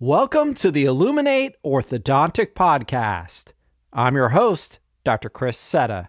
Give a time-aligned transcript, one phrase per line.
[0.00, 3.54] Welcome to the Illuminate Orthodontic Podcast.
[3.92, 5.28] I'm your host, Dr.
[5.28, 6.06] Chris Cetta.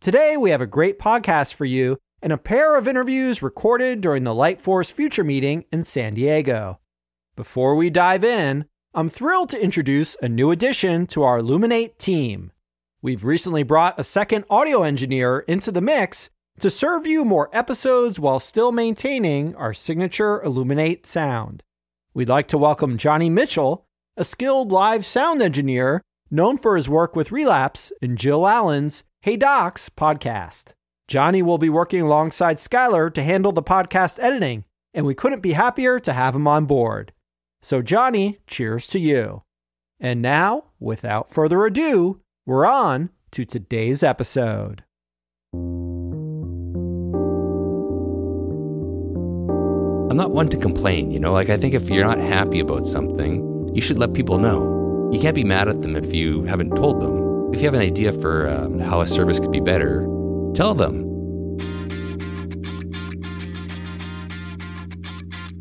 [0.00, 4.24] Today, we have a great podcast for you and a pair of interviews recorded during
[4.24, 6.80] the Lightforce Future meeting in San Diego.
[7.36, 12.50] Before we dive in, I'm thrilled to introduce a new addition to our Illuminate team.
[13.02, 16.28] We've recently brought a second audio engineer into the mix
[16.58, 21.62] to serve you more episodes while still maintaining our signature Illuminate sound.
[22.18, 26.02] We'd like to welcome Johnny Mitchell, a skilled live sound engineer
[26.32, 30.74] known for his work with Relapse and Jill Allen's Hey Docs podcast.
[31.06, 35.52] Johnny will be working alongside Skylar to handle the podcast editing, and we couldn't be
[35.52, 37.12] happier to have him on board.
[37.62, 39.44] So, Johnny, cheers to you.
[40.00, 44.82] And now, without further ado, we're on to today's episode.
[50.10, 51.32] I'm not one to complain, you know?
[51.32, 55.10] Like, I think if you're not happy about something, you should let people know.
[55.12, 57.52] You can't be mad at them if you haven't told them.
[57.52, 60.06] If you have an idea for um, how a service could be better,
[60.54, 61.04] tell them.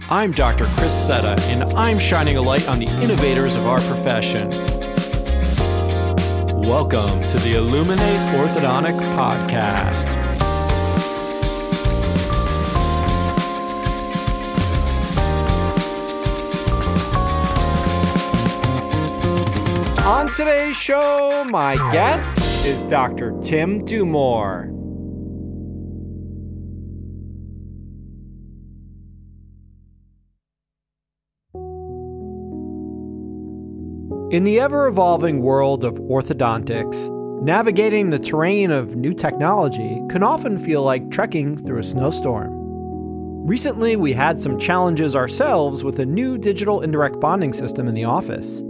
[0.09, 0.64] I'm Dr.
[0.64, 4.50] Chris Cetta, and I'm shining a light on the innovators of our profession.
[6.61, 10.27] Welcome to the Illuminate Orthodontic Podcast.
[20.08, 22.31] On today's show, my guest
[22.66, 23.38] is Dr.
[23.41, 24.69] Tim Dumore.
[34.31, 37.11] In the ever evolving world of orthodontics,
[37.44, 42.53] navigating the terrain of new technology can often feel like trekking through a snowstorm.
[43.45, 48.05] Recently, we had some challenges ourselves with a new digital indirect bonding system in the
[48.05, 48.64] office.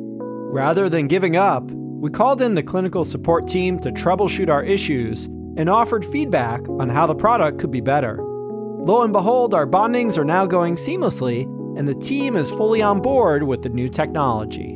[0.50, 5.26] Rather than giving up, we called in the clinical support team to troubleshoot our issues
[5.58, 8.18] and offered feedback on how the product could be better.
[8.22, 11.44] Lo and behold, our bondings are now going seamlessly,
[11.78, 14.76] and the team is fully on board with the new technology.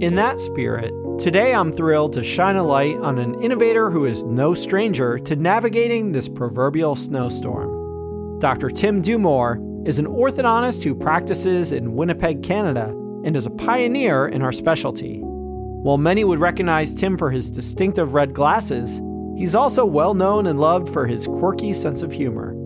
[0.00, 4.24] In that spirit, today I'm thrilled to shine a light on an innovator who is
[4.24, 8.38] no stranger to navigating this proverbial snowstorm.
[8.38, 8.68] Dr.
[8.68, 14.42] Tim Dumore is an orthodontist who practices in Winnipeg, Canada, and is a pioneer in
[14.42, 15.20] our specialty.
[15.22, 19.00] While many would recognize Tim for his distinctive red glasses,
[19.36, 22.56] he's also well known and loved for his quirky sense of humor.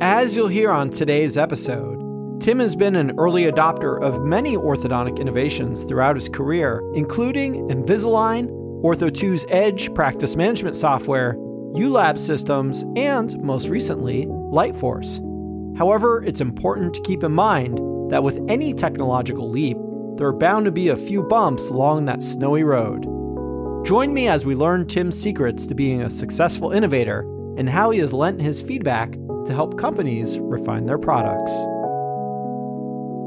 [0.00, 5.18] As you'll hear on today's episode, Tim has been an early adopter of many orthodontic
[5.18, 8.50] innovations throughout his career, including Invisalign,
[8.82, 11.34] Ortho2's Edge practice management software,
[11.74, 15.20] ULab systems, and, most recently, Lightforce.
[15.78, 19.76] However, it's important to keep in mind that with any technological leap,
[20.16, 23.04] there are bound to be a few bumps along that snowy road.
[23.84, 27.20] Join me as we learn Tim's secrets to being a successful innovator
[27.58, 29.12] and how he has lent his feedback
[29.44, 31.52] to help companies refine their products.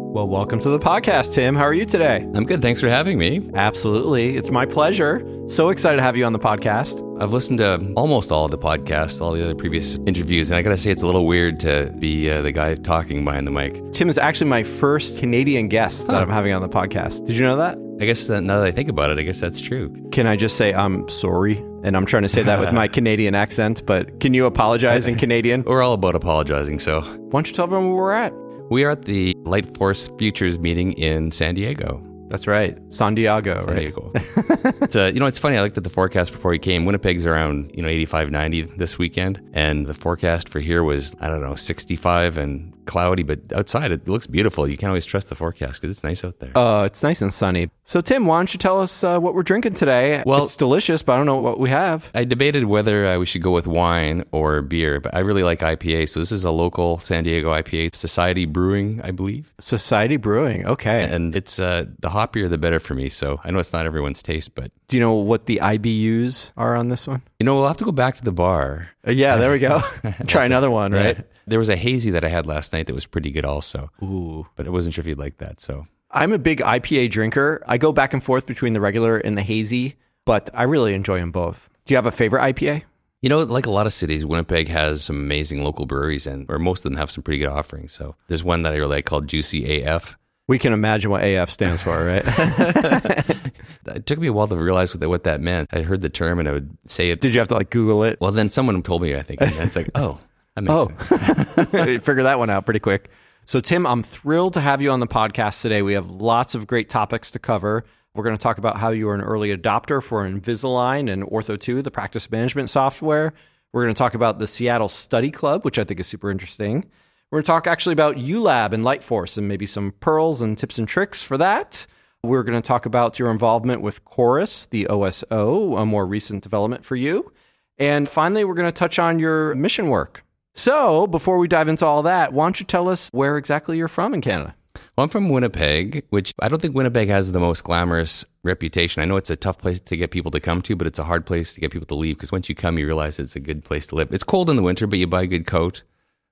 [0.09, 1.53] Well, welcome to the podcast, Tim.
[1.55, 2.27] How are you today?
[2.33, 2.61] I'm good.
[2.61, 3.47] Thanks for having me.
[3.53, 4.35] Absolutely.
[4.35, 5.21] It's my pleasure.
[5.47, 7.03] So excited to have you on the podcast.
[7.21, 10.61] I've listened to almost all of the podcasts, all the other previous interviews, and I
[10.63, 13.91] gotta say, it's a little weird to be uh, the guy talking behind the mic.
[13.91, 16.19] Tim is actually my first Canadian guest that Huh.
[16.21, 17.25] I'm having on the podcast.
[17.27, 17.77] Did you know that?
[18.01, 19.93] I guess that now that I think about it, I guess that's true.
[20.11, 21.57] Can I just say I'm sorry?
[21.83, 25.15] And I'm trying to say that with my Canadian accent, but can you apologize in
[25.15, 25.63] Canadian?
[25.63, 28.33] We're all about apologizing, so Why don't you tell everyone where we're at?
[28.69, 32.03] We are at the Lightforce Futures meeting in San Diego.
[32.29, 32.77] That's right.
[32.91, 33.79] San Diego, San right?
[33.79, 34.11] Diego.
[34.15, 35.57] it's uh, you know, it's funny.
[35.57, 36.85] I looked at the forecast before he came.
[36.85, 41.27] Winnipeg's around you know 85, 90 this weekend, and the forecast for here was I
[41.27, 44.67] don't know 65 and cloudy, but outside it looks beautiful.
[44.67, 46.57] You can't always trust the forecast because it's nice out there.
[46.57, 47.69] Uh, it's nice and sunny.
[47.83, 50.23] So, Tim, why don't you tell us uh, what we're drinking today?
[50.25, 52.09] Well- it's delicious, but I don't know what we have.
[52.15, 55.59] I debated whether uh, we should go with wine or beer, but I really like
[55.59, 56.09] IPA.
[56.09, 60.65] So this is a local San Diego IPA, Societe Brewing, I believe, Societe Brewing.
[60.65, 61.03] Okay.
[61.03, 63.09] and it's uh, the hoppier the better for me.
[63.09, 66.75] So I know it's not everyone's taste, but Do you know what the IBUs are
[66.75, 67.21] on this one?
[67.39, 68.89] You know we'll have to go back to the bar.
[69.05, 69.81] Uh, yeah, there we go.
[70.27, 71.17] Try another one, right?
[71.45, 74.47] There was a hazy that I had last night that was pretty good also, Ooh.
[74.55, 75.61] but I wasn't sure if you'd like that.
[75.61, 77.63] So I'm a big IPA drinker.
[77.67, 79.95] I go back and forth between the regular and the hazy,
[80.25, 81.69] but I really enjoy them both.
[81.85, 82.83] Do you have a favorite IPA?
[83.21, 86.59] you know, like a lot of cities, Winnipeg has some amazing local breweries, and or
[86.59, 87.91] most of them have some pretty good offerings.
[87.91, 90.17] So there's one that I really like called Juicy AF.
[90.47, 92.23] We can imagine what AF stands for, right?
[93.89, 95.69] It took me a while to realize what that, what that meant.
[95.71, 97.21] I heard the term and I would say it.
[97.21, 98.19] Did you have to like Google it?
[98.21, 100.19] Well, then someone told me, I think, and it's like, oh,
[100.55, 100.73] that makes
[101.11, 102.03] Oh, sense.
[102.05, 103.09] figure that one out pretty quick.
[103.45, 105.81] So, Tim, I'm thrilled to have you on the podcast today.
[105.81, 107.85] We have lots of great topics to cover.
[108.13, 111.83] We're going to talk about how you are an early adopter for Invisalign and Ortho2,
[111.83, 113.33] the practice management software.
[113.71, 116.85] We're going to talk about the Seattle Study Club, which I think is super interesting.
[117.29, 120.77] We're going to talk actually about ULab and Lightforce and maybe some pearls and tips
[120.79, 121.85] and tricks for that.
[122.27, 126.83] We're going to talk about your involvement with Corus, the OSO, a more recent development
[126.83, 127.31] for you.
[127.77, 130.25] And finally, we're going to touch on your mission work.
[130.53, 133.87] So, before we dive into all that, why don't you tell us where exactly you're
[133.87, 134.55] from in Canada?
[134.95, 139.01] Well, I'm from Winnipeg, which I don't think Winnipeg has the most glamorous reputation.
[139.01, 141.03] I know it's a tough place to get people to come to, but it's a
[141.05, 143.39] hard place to get people to leave because once you come, you realize it's a
[143.39, 144.11] good place to live.
[144.11, 145.83] It's cold in the winter, but you buy a good coat.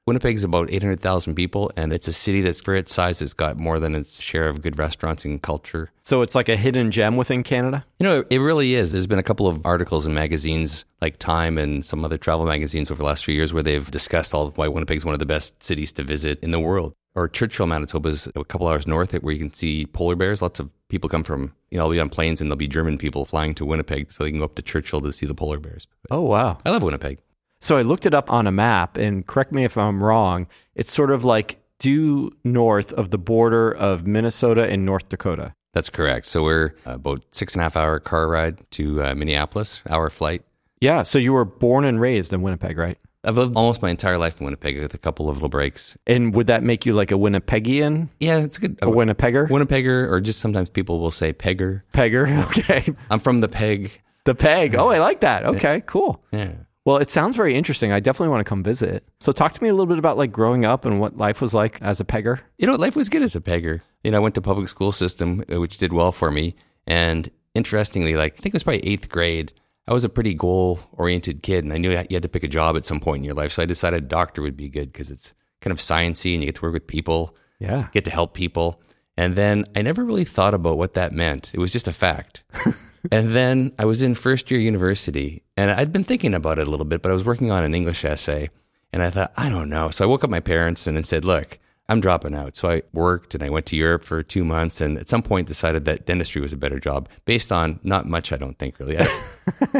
[0.07, 3.57] Winnipeg is about 800,000 people, and it's a city that's, for its size, has got
[3.57, 5.91] more than its share of good restaurants and culture.
[6.03, 7.83] So it's like a hidden gem within Canada?
[7.99, 8.91] You know, it really is.
[8.91, 12.91] There's been a couple of articles in magazines like Time and some other travel magazines
[12.91, 15.25] over the last few years where they've discussed all why Winnipeg is one of the
[15.25, 16.93] best cities to visit in the world.
[17.15, 20.39] Or Churchill, Manitoba is a couple hours north where you can see polar bears.
[20.39, 22.99] Lots of people come from, you know, I'll be on planes and there'll be German
[22.99, 25.57] people flying to Winnipeg so they can go up to Churchill to see the polar
[25.57, 25.87] bears.
[26.11, 26.59] Oh, wow.
[26.63, 27.17] I love Winnipeg.
[27.65, 30.45] So I looked it up on a map, and correct me if I'm wrong,
[30.75, 35.55] it's sort of like due north of the border of Minnesota and North Dakota.
[35.73, 36.27] That's correct.
[36.27, 40.43] So we're about six and a half hour car ride to uh, Minneapolis, hour flight.
[40.79, 41.01] Yeah.
[41.01, 42.99] So you were born and raised in Winnipeg, right?
[43.23, 45.97] I've lived almost my entire life in Winnipeg with a couple of little breaks.
[46.05, 48.09] And would that make you like a Winnipegian?
[48.19, 48.77] Yeah, it's good.
[48.83, 49.49] A Winnipegger?
[49.49, 51.81] Winnipegger, or just sometimes people will say Pegger.
[51.93, 52.27] Pegger.
[52.59, 52.93] Okay.
[53.09, 54.03] I'm from the Peg.
[54.25, 54.75] The Peg.
[54.75, 55.45] Oh, I like that.
[55.45, 56.23] Okay, cool.
[56.31, 56.51] Yeah.
[56.85, 57.91] Well, it sounds very interesting.
[57.91, 59.03] I definitely want to come visit.
[59.19, 61.53] So, talk to me a little bit about like growing up and what life was
[61.53, 62.41] like as a pegger.
[62.59, 63.81] You know, life was good as a pegger.
[64.03, 66.55] You know, I went to public school system, uh, which did well for me.
[66.85, 69.51] And interestingly, like I think it was probably eighth grade,
[69.87, 72.47] I was a pretty goal oriented kid, and I knew you had to pick a
[72.47, 73.51] job at some point in your life.
[73.51, 76.55] So I decided doctor would be good because it's kind of sciency and you get
[76.55, 77.87] to work with people, Yeah.
[77.93, 78.79] get to help people.
[79.17, 81.53] And then I never really thought about what that meant.
[81.53, 82.43] It was just a fact.
[83.11, 86.71] and then I was in first year university and I'd been thinking about it a
[86.71, 88.49] little bit, but I was working on an English essay
[88.91, 89.89] and I thought, I don't know.
[89.89, 92.57] So I woke up my parents and then said, look, I'm dropping out.
[92.57, 95.47] So I worked and I went to Europe for two months and at some point
[95.47, 98.97] decided that dentistry was a better job based on not much, I don't think really.
[98.97, 99.07] I,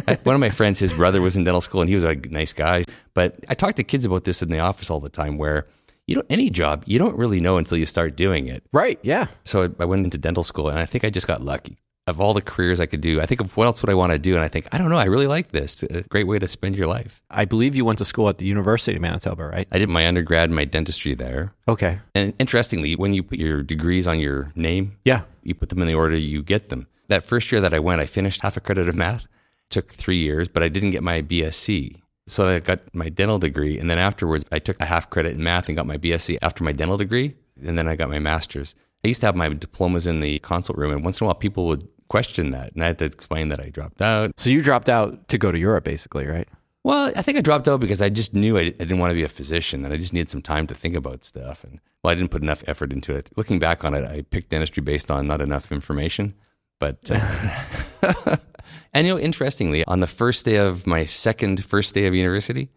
[0.07, 2.15] I, one of my friends, his brother was in dental school and he was a
[2.15, 2.83] nice guy.
[3.13, 5.67] But I talk to kids about this in the office all the time where
[6.07, 8.63] you know, any job, you don't really know until you start doing it.
[8.71, 8.99] Right.
[9.03, 9.27] Yeah.
[9.43, 11.77] So I, I went into dental school and I think I just got lucky.
[12.07, 14.11] Of all the careers I could do, I think of what else would I want
[14.11, 14.35] to do?
[14.35, 15.81] And I think, I don't know, I really like this.
[15.81, 17.23] It's a great way to spend your life.
[17.31, 19.67] I believe you went to school at the University of Manitoba, right?
[19.71, 21.53] I did my undergrad and my dentistry there.
[21.67, 21.97] Okay.
[22.13, 25.21] And interestingly, when you put your degrees on your name, Yeah.
[25.41, 26.85] you put them in the order you get them.
[27.07, 29.25] That first year that I went, I finished half a credit of math.
[29.71, 31.95] took three years, but I didn't get my BSc.
[32.27, 33.77] So I got my dental degree.
[33.79, 36.63] And then afterwards, I took a half credit in math and got my BSc after
[36.63, 37.35] my dental degree.
[37.63, 38.75] And then I got my master's.
[39.03, 41.35] I used to have my diplomas in the consult room, and once in a while,
[41.35, 42.73] people would question that.
[42.73, 44.31] And I had to explain that I dropped out.
[44.39, 46.47] So you dropped out to go to Europe, basically, right?
[46.83, 49.15] Well, I think I dropped out because I just knew I, I didn't want to
[49.15, 51.63] be a physician and I just needed some time to think about stuff.
[51.63, 53.31] And well, I didn't put enough effort into it.
[53.35, 56.35] Looking back on it, I picked dentistry based on not enough information.
[56.79, 58.35] But, uh,
[58.95, 62.69] and you know, interestingly, on the first day of my second first day of university,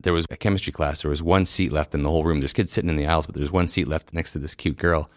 [0.00, 1.02] there was a chemistry class.
[1.02, 2.40] There was one seat left in the whole room.
[2.40, 4.78] There's kids sitting in the aisles, but there's one seat left next to this cute
[4.78, 5.10] girl.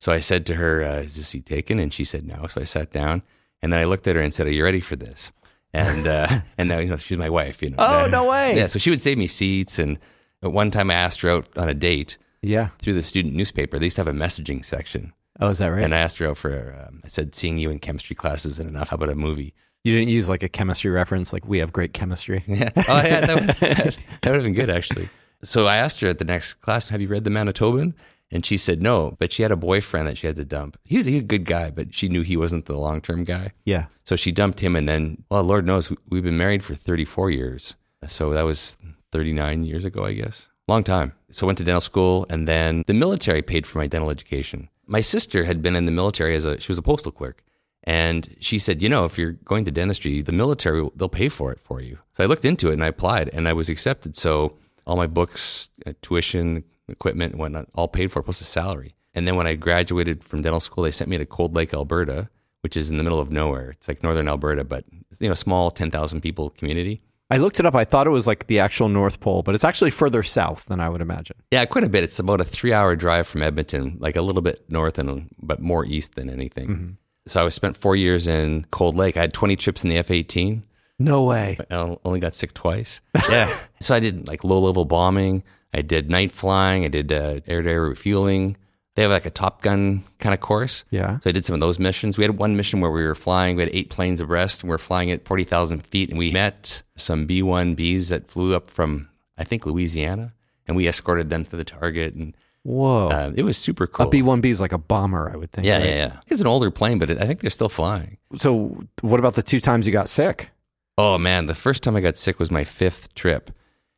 [0.00, 2.48] So I said to her, uh, "Is this seat taken?" And she said no.
[2.48, 3.22] So I sat down,
[3.62, 5.30] and then I looked at her and said, "Are you ready for this?"
[5.72, 7.62] And uh, and now you know she's my wife.
[7.62, 7.76] You know.
[7.78, 8.56] Oh, no way.
[8.56, 8.66] Yeah.
[8.66, 9.78] So she would save me seats.
[9.78, 9.96] And
[10.42, 12.70] at one time I asked her out on a date Yeah.
[12.80, 13.78] through the student newspaper.
[13.78, 15.84] They used to have a messaging section, Oh, is that right?
[15.84, 16.74] and I asked her out for.
[16.88, 18.88] Um, I said, "Seeing you in chemistry classes isn't enough.
[18.88, 19.54] How about a movie?"
[19.84, 22.44] You didn't use like a chemistry reference, like we have great chemistry.
[22.48, 22.70] Yeah.
[22.76, 23.26] Oh, yeah.
[23.26, 23.48] That, would-
[24.22, 25.08] that would have been good, actually.
[25.42, 27.94] So I asked her at the next class, Have you read The Manitoban?
[28.32, 30.78] And she said no, but she had a boyfriend that she had to dump.
[30.84, 33.24] He was, he was a good guy, but she knew he wasn't the long term
[33.24, 33.50] guy.
[33.64, 33.86] Yeah.
[34.04, 34.76] So she dumped him.
[34.76, 37.74] And then, well, Lord knows, we- we've been married for 34 years.
[38.06, 38.76] So that was
[39.12, 40.48] 39 years ago, I guess.
[40.68, 41.12] Long time.
[41.30, 44.68] So I went to dental school, and then the military paid for my dental education.
[44.86, 47.42] My sister had been in the military as a, she was a postal clerk.
[47.84, 51.50] And she said, you know, if you're going to dentistry, the military, they'll pay for
[51.52, 51.98] it for you.
[52.12, 54.16] So I looked into it and I applied and I was accepted.
[54.16, 58.94] So all my books, uh, tuition, equipment, and whatnot, all paid for, plus a salary.
[59.14, 62.28] And then when I graduated from dental school, they sent me to Cold Lake, Alberta,
[62.60, 63.70] which is in the middle of nowhere.
[63.70, 64.84] It's like northern Alberta, but
[65.18, 67.02] you know, small 10,000 people community.
[67.32, 67.76] I looked it up.
[67.76, 70.80] I thought it was like the actual North Pole, but it's actually further south than
[70.80, 71.36] I would imagine.
[71.52, 72.02] Yeah, quite a bit.
[72.02, 75.84] It's about a three-hour drive from Edmonton, like a little bit north and but more
[75.84, 76.98] east than anything.
[77.26, 79.16] So I spent four years in Cold Lake.
[79.16, 80.62] I had 20 trips in the F-18.
[80.98, 81.58] No way.
[81.70, 83.00] I only got sick twice.
[83.30, 83.54] Yeah.
[83.80, 85.42] so I did like low-level bombing.
[85.72, 86.84] I did night flying.
[86.84, 88.56] I did uh, air to air refueling.
[88.96, 90.84] They have like a Top Gun kind of course.
[90.90, 91.18] Yeah.
[91.20, 92.18] So I did some of those missions.
[92.18, 93.56] We had one mission where we were flying.
[93.56, 96.32] We had eight planes abreast, and we are flying at forty thousand feet, and we
[96.32, 99.08] met some B one Bs that flew up from
[99.38, 100.34] I think Louisiana,
[100.66, 103.08] and we escorted them to the target, and Whoa.
[103.08, 104.06] uh, it was super cool.
[104.06, 105.66] a B one B is like a bomber, I would think.
[105.66, 105.86] yeah, right?
[105.86, 106.20] yeah, yeah.
[106.26, 108.18] It's an older plane, but it, I think they're still flying.
[108.36, 110.50] So, what about the two times you got sick?
[110.98, 113.50] Oh man, the first time I got sick was my fifth trip,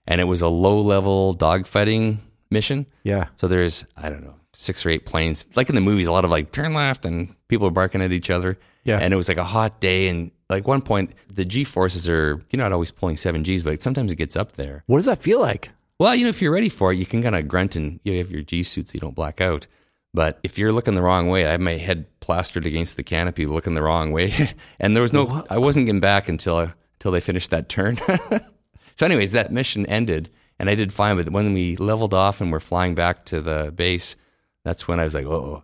[0.06, 2.18] and it was a low level dogfighting
[2.50, 2.86] mission.
[3.02, 3.28] Yeah.
[3.36, 6.24] So there's I don't know six or eight planes, like in the movies, a lot
[6.24, 8.58] of like turn left and people are barking at each other.
[8.84, 8.98] Yeah.
[8.98, 12.40] And it was like a hot day, and like one point the G forces are
[12.50, 14.84] you're not always pulling seven Gs, but sometimes it gets up there.
[14.86, 15.70] What does that feel like?
[16.02, 18.18] Well, you know, if you're ready for it, you can kind of grunt and you
[18.18, 19.68] have your G suit so you don't black out.
[20.12, 23.46] But if you're looking the wrong way, I had my head plastered against the canopy,
[23.46, 24.32] looking the wrong way,
[24.80, 25.44] and there was no.
[25.48, 27.98] I wasn't getting back until until they finished that turn.
[28.96, 30.28] so, anyways, that mission ended,
[30.58, 31.18] and I did fine.
[31.18, 34.16] But when we leveled off and we're flying back to the base,
[34.64, 35.62] that's when I was like, "Oh!"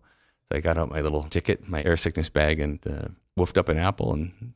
[0.53, 3.69] So I got out my little ticket, my air sickness bag, and uh, woofed up
[3.69, 4.53] an apple, and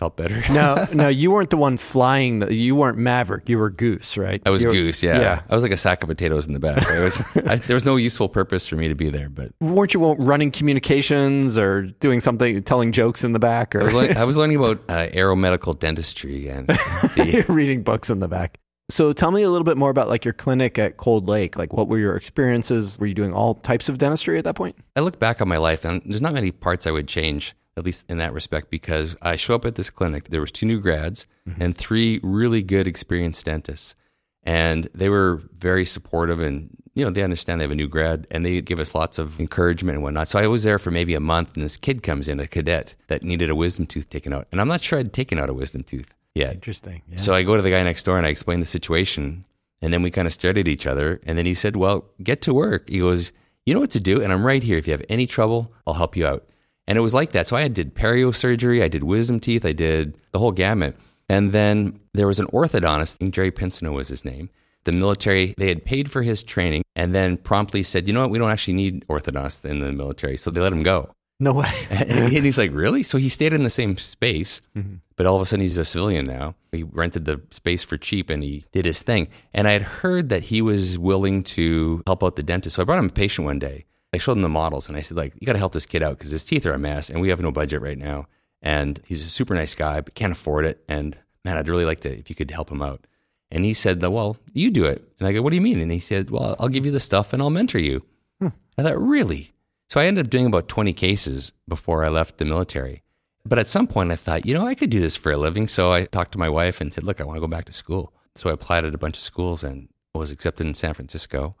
[0.00, 0.42] felt better.
[0.50, 2.40] No, no, you weren't the one flying.
[2.40, 3.48] The, you weren't Maverick.
[3.48, 4.42] You were Goose, right?
[4.44, 5.20] I was were- goose, yeah.
[5.20, 5.42] Yeah.
[5.48, 6.84] I was like a sack of potatoes in the back.
[6.88, 9.94] I was, I, there was no useful purpose for me to be there, but Weren't
[9.94, 14.16] you running communications or doing something, telling jokes in the back, I was, or learning,
[14.16, 18.58] I was learning about uh, aeromedical dentistry and the, reading books in the back?
[18.90, 21.56] So, tell me a little bit more about like your clinic at Cold Lake.
[21.56, 22.98] Like, what were your experiences?
[22.98, 24.76] Were you doing all types of dentistry at that point?
[24.96, 27.84] I look back on my life and there's not many parts I would change, at
[27.84, 30.28] least in that respect, because I show up at this clinic.
[30.28, 31.62] There was two new grads mm-hmm.
[31.62, 33.94] and three really good experienced dentists.
[34.42, 38.26] And they were very supportive and, you know, they understand they have a new grad
[38.30, 40.28] and they give us lots of encouragement and whatnot.
[40.28, 42.96] So I was there for maybe a month and this kid comes in, a cadet
[43.08, 44.48] that needed a wisdom tooth taken out.
[44.50, 46.54] And I'm not sure I'd taken out a wisdom tooth yet.
[46.54, 47.02] Interesting.
[47.08, 47.16] Yeah.
[47.16, 49.44] So I go to the guy next door and I explain the situation.
[49.82, 51.20] And then we kind of stared at each other.
[51.26, 52.88] And then he said, Well, get to work.
[52.88, 53.32] He goes,
[53.64, 54.22] You know what to do.
[54.22, 54.78] And I'm right here.
[54.78, 56.46] If you have any trouble, I'll help you out.
[56.90, 57.46] And it was like that.
[57.46, 60.96] So I did perio surgery, I did wisdom teeth, I did the whole gamut.
[61.28, 64.50] And then there was an orthodontist, Jerry Pinsino was his name.
[64.82, 68.30] The military, they had paid for his training and then promptly said, You know what?
[68.30, 70.36] We don't actually need orthodontists in the military.
[70.36, 71.12] So they let him go.
[71.38, 71.70] no way.
[71.90, 73.04] and he's like, really?
[73.04, 74.96] So he stayed in the same space, mm-hmm.
[75.14, 76.56] but all of a sudden he's a civilian now.
[76.72, 79.28] He rented the space for cheap and he did his thing.
[79.54, 82.74] And I had heard that he was willing to help out the dentist.
[82.74, 83.84] So I brought him a patient one day.
[84.12, 86.02] I showed him the models and I said, like, you got to help this kid
[86.02, 88.26] out because his teeth are a mess and we have no budget right now.
[88.62, 90.82] And he's a super nice guy, but can't afford it.
[90.88, 93.06] And man, I'd really like to, if you could help him out.
[93.50, 95.02] And he said, well, you do it.
[95.18, 95.80] And I go, what do you mean?
[95.80, 98.04] And he said, well, I'll give you the stuff and I'll mentor you.
[98.40, 98.48] Hmm.
[98.78, 99.52] I thought, really?
[99.88, 103.02] So I ended up doing about 20 cases before I left the military.
[103.44, 105.66] But at some point, I thought, you know, I could do this for a living.
[105.66, 107.72] So I talked to my wife and said, look, I want to go back to
[107.72, 108.12] school.
[108.36, 111.56] So I applied at a bunch of schools and was accepted in San Francisco.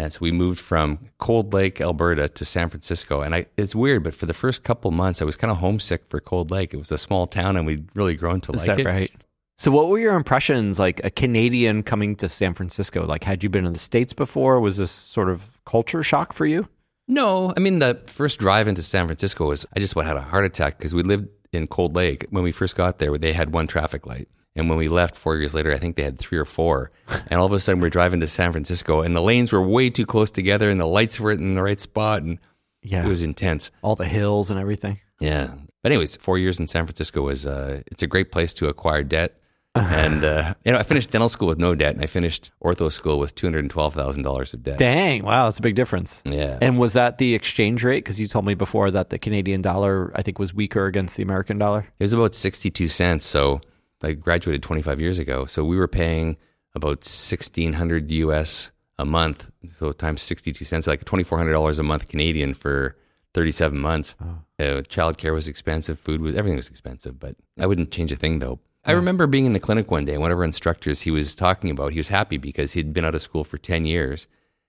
[0.00, 3.20] And so we moved from Cold Lake, Alberta to San Francisco.
[3.20, 6.04] And I, it's weird, but for the first couple months, I was kind of homesick
[6.08, 6.72] for Cold Lake.
[6.72, 8.86] It was a small town and we'd really grown to Is like that it.
[8.86, 9.12] right?
[9.58, 13.04] So, what were your impressions like a Canadian coming to San Francisco?
[13.04, 14.58] Like, had you been in the States before?
[14.58, 16.66] Was this sort of culture shock for you?
[17.06, 20.22] No, I mean the first drive into San Francisco was I just about had a
[20.22, 23.18] heart attack because we lived in Cold Lake when we first got there.
[23.18, 26.02] They had one traffic light, and when we left four years later, I think they
[26.02, 26.90] had three or four.
[27.28, 29.90] And all of a sudden, we're driving to San Francisco, and the lanes were way
[29.90, 32.38] too close together, and the lights weren't in the right spot, and
[32.82, 33.04] Yeah.
[33.04, 33.70] it was intense.
[33.82, 35.00] All the hills and everything.
[35.20, 35.54] Yeah.
[35.82, 39.02] But anyways, four years in San Francisco was uh, it's a great place to acquire
[39.04, 39.36] debt.
[39.76, 42.90] and uh, you know, I finished dental school with no debt, and I finished ortho
[42.90, 44.78] school with two hundred and twelve thousand dollars of debt.
[44.78, 45.22] Dang.
[45.24, 45.44] Wow.
[45.44, 46.22] That's a big difference.
[46.26, 46.58] Yeah.
[46.60, 48.02] And was that the exchange rate?
[48.04, 51.22] Because you told me before that the Canadian dollar, I think, was weaker against the
[51.22, 51.86] American dollar.
[52.00, 53.24] It was about 62 cents.
[53.24, 53.60] So
[54.02, 55.44] I graduated 25 years ago.
[55.44, 56.36] So we were paying
[56.74, 59.50] about 1600 US a month.
[59.66, 62.96] So times 62 cents, like $2,400 a month Canadian for
[63.34, 64.16] 37 months.
[64.58, 65.98] Uh, childcare was expensive.
[65.98, 68.60] Food was, everything was expensive, but I wouldn't change a thing though.
[68.84, 71.70] I remember being in the clinic one day, one of our instructors he was talking
[71.70, 74.26] about, he was happy because he'd been out of school for 10 years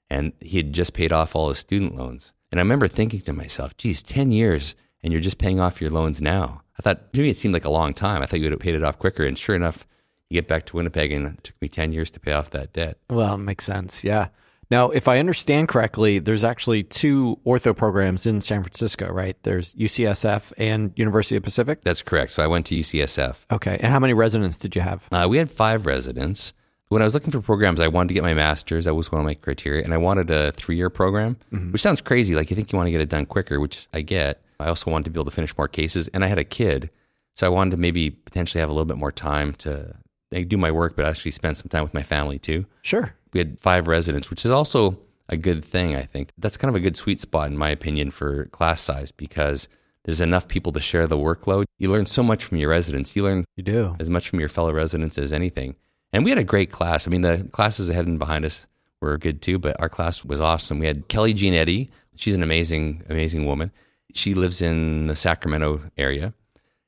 [0.09, 2.33] and he had just paid off all his student loans.
[2.51, 5.89] And I remember thinking to myself, geez, 10 years and you're just paying off your
[5.89, 6.60] loans now.
[6.81, 8.23] I thought, to me, it seemed like a long time.
[8.23, 9.23] I thought you would have paid it off quicker.
[9.23, 9.85] And sure enough,
[10.29, 12.73] you get back to Winnipeg and it took me 10 years to pay off that
[12.73, 12.97] debt.
[13.07, 14.03] Well, it makes sense.
[14.03, 14.29] Yeah.
[14.71, 19.37] Now, if I understand correctly, there's actually two ortho programs in San Francisco, right?
[19.43, 21.81] There's UCSF and University of Pacific.
[21.83, 22.31] That's correct.
[22.31, 23.45] So I went to UCSF.
[23.51, 23.77] Okay.
[23.79, 25.07] And how many residents did you have?
[25.11, 26.53] Uh, we had five residents.
[26.87, 28.85] When I was looking for programs, I wanted to get my master's.
[28.85, 29.83] That was one of my criteria.
[29.83, 32.33] And I wanted a three year program, which sounds crazy.
[32.33, 34.41] Like you think you want to get it done quicker, which I get.
[34.61, 36.07] I also wanted to be able to finish more cases.
[36.09, 36.89] And I had a kid.
[37.33, 39.95] So I wanted to maybe potentially have a little bit more time to
[40.31, 42.65] do my work, but actually spend some time with my family too.
[42.81, 43.13] Sure.
[43.33, 44.99] We had five residents, which is also
[45.29, 46.29] a good thing, I think.
[46.37, 49.69] That's kind of a good sweet spot, in my opinion, for class size because
[50.03, 51.65] there's enough people to share the workload.
[51.79, 53.15] You learn so much from your residents.
[53.15, 53.95] You learn You do.
[53.99, 55.75] as much from your fellow residents as anything.
[56.11, 57.07] And we had a great class.
[57.07, 58.67] I mean, the classes ahead and behind us
[58.99, 60.79] were good too, but our class was awesome.
[60.79, 61.89] We had Kelly Jean Eddy.
[62.15, 63.71] She's an amazing, amazing woman.
[64.13, 66.33] She lives in the Sacramento area.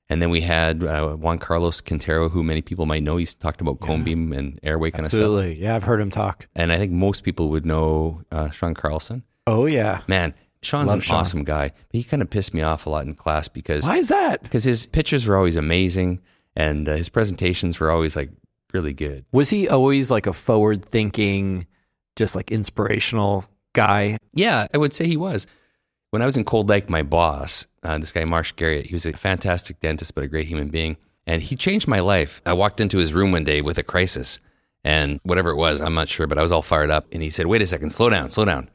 [0.10, 3.18] And then we had uh, Juan Carlos Quintero, who many people might know.
[3.18, 5.22] He's talked about cone beam and airway kind of stuff.
[5.22, 5.62] Absolutely.
[5.62, 6.48] Yeah, I've heard him talk.
[6.56, 9.24] And I think most people would know uh, Sean Carlson.
[9.48, 10.01] Oh, yeah.
[10.08, 11.18] Man, Sean's Love an Sean.
[11.18, 11.70] awesome guy.
[11.70, 14.44] But he kind of pissed me off a lot in class because Why is that?
[14.44, 16.22] because his pictures were always amazing
[16.56, 18.30] and uh, his presentations were always like
[18.74, 19.25] really good.
[19.32, 21.65] Was he always like a forward thinking,
[22.18, 24.18] just like inspirational guy?
[24.34, 25.48] Yeah, I would say he was.
[26.13, 29.08] When I was in Cold Lake, my boss, uh, this guy Marsh Garriott, he was
[29.08, 32.39] a fantastic dentist, but a great human being, and he changed my life.
[32.46, 34.39] I walked into his room one day with a crisis,
[34.84, 37.08] and whatever it was, I'm not sure, but I was all fired up.
[37.12, 38.70] And he said, "Wait a second, slow down, slow down."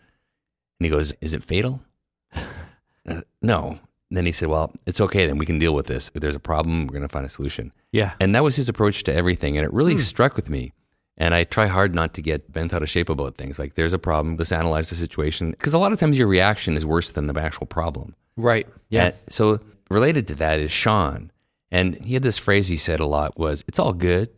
[0.81, 1.81] And he goes, "Is it fatal?"
[2.35, 3.79] uh, no.
[4.11, 5.25] And then he said, "Well, it's okay.
[5.25, 6.11] Then we can deal with this.
[6.17, 8.15] If there's a problem, we're going to find a solution." Yeah.
[8.19, 9.57] And that was his approach to everything.
[9.57, 10.73] And it really struck with me.
[11.21, 13.59] And I try hard not to get bent out of shape about things.
[13.59, 15.51] Like, there's a problem, let's analyze the situation.
[15.51, 18.15] Because a lot of times your reaction is worse than the actual problem.
[18.37, 18.69] Right.
[18.89, 19.07] Yeah.
[19.07, 19.59] And so,
[19.91, 21.33] related to that is Sean.
[21.73, 24.31] And he had this phrase he said a lot was, it's all good.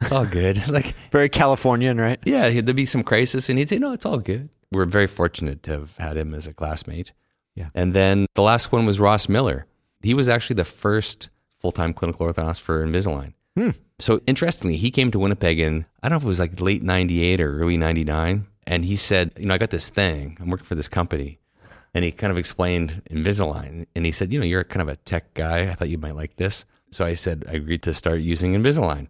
[0.00, 0.66] It's all good.
[0.72, 2.18] like, Very Californian, right?
[2.24, 4.48] yeah, there'd be some crisis and he'd say, no, it's all good.
[4.72, 7.12] We're very fortunate to have had him as a classmate.
[7.54, 7.68] Yeah.
[7.74, 9.66] And then the last one was Ross Miller.
[10.02, 13.34] He was actually the first full time clinical orthodontist for Invisalign.
[13.56, 13.70] Hmm.
[14.02, 16.82] So interestingly, he came to Winnipeg in, I don't know if it was like late
[16.82, 18.46] 98 or early 99.
[18.66, 20.36] And he said, You know, I got this thing.
[20.40, 21.38] I'm working for this company.
[21.94, 23.86] And he kind of explained Invisalign.
[23.94, 25.70] And he said, You know, you're kind of a tech guy.
[25.70, 26.64] I thought you might like this.
[26.90, 29.06] So I said, I agreed to start using Invisalign.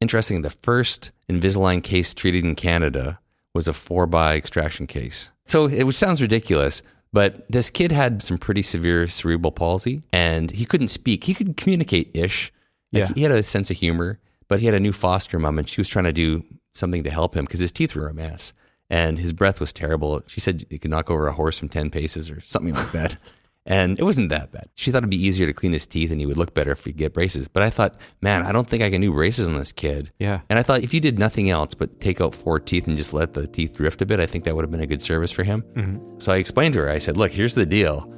[0.00, 3.18] Interesting, the first Invisalign case treated in Canada
[3.52, 5.30] was a four by extraction case.
[5.44, 6.82] So it which sounds ridiculous,
[7.12, 11.24] but this kid had some pretty severe cerebral palsy and he couldn't speak.
[11.24, 12.50] He could communicate ish.
[12.90, 13.12] Like, Yeah.
[13.14, 14.18] He had a sense of humor,
[14.50, 17.10] but he had a new foster mom and she was trying to do something to
[17.10, 18.52] help him because his teeth were a mess
[18.90, 20.20] and his breath was terrible.
[20.26, 23.16] She said you could knock over a horse from 10 paces or something like that.
[23.66, 24.70] And it wasn't that bad.
[24.74, 26.82] She thought it'd be easier to clean his teeth and he would look better if
[26.82, 27.46] he get braces.
[27.46, 30.10] But I thought, man, I don't think I can do braces on this kid.
[30.18, 30.40] Yeah.
[30.48, 33.12] And I thought if you did nothing else but take out four teeth and just
[33.12, 35.30] let the teeth drift a bit, I think that would have been a good service
[35.30, 35.62] for him.
[35.76, 36.18] Mm-hmm.
[36.20, 38.10] So I explained to her, I said, look, here's the deal.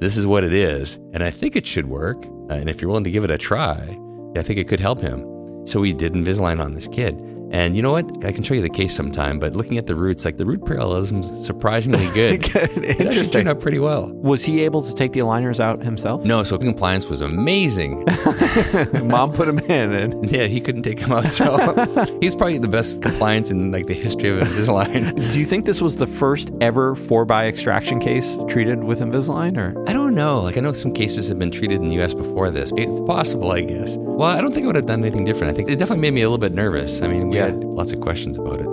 [0.00, 0.96] This is what it is.
[1.14, 2.22] And I think it should work.
[2.50, 3.98] And if you're willing to give it a try,
[4.36, 5.33] I think it could help him.
[5.64, 7.33] So we did Invisalign on this kid.
[7.54, 8.24] And you know what?
[8.24, 10.64] I can show you the case sometime, but looking at the roots, like the root
[10.64, 12.42] parallelism's surprisingly good.
[12.52, 12.70] Good.
[12.78, 13.32] It actually Interesting.
[13.44, 14.08] turned out pretty well.
[14.12, 16.24] Was he able to take the aligners out himself?
[16.24, 18.04] No, so the compliance was amazing.
[19.04, 21.28] Mom put him in, and yeah, he couldn't take him out.
[21.28, 25.30] So he's probably the best compliance in like the history of Invisalign.
[25.32, 29.56] do you think this was the first ever four by extraction case treated with Invisalign?
[29.58, 30.40] Or I don't know.
[30.40, 32.14] Like I know some cases have been treated in the U.S.
[32.14, 32.72] before this.
[32.76, 33.96] It's possible, I guess.
[33.96, 35.52] Well, I don't think I would have done anything different.
[35.52, 37.00] I think it definitely made me a little bit nervous.
[37.02, 37.43] I mean, we Yeah.
[37.44, 38.68] Had lots of questions about it.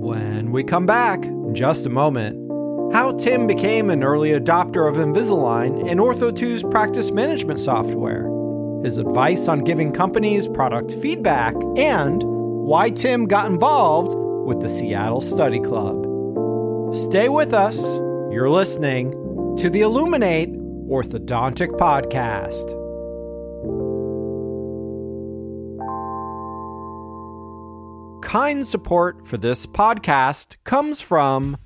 [0.00, 2.36] When we come back, in just a moment,
[2.92, 8.28] how Tim became an early adopter of Invisalign and Ortho2's practice management software,
[8.82, 14.14] his advice on giving companies product feedback, and why Tim got involved
[14.46, 16.06] with the Seattle Study Club.
[16.94, 17.98] Stay with us.
[18.32, 19.12] You're listening
[19.58, 20.52] to the Illuminate
[20.88, 22.79] Orthodontic Podcast.
[28.30, 31.56] Kind support for this podcast comes from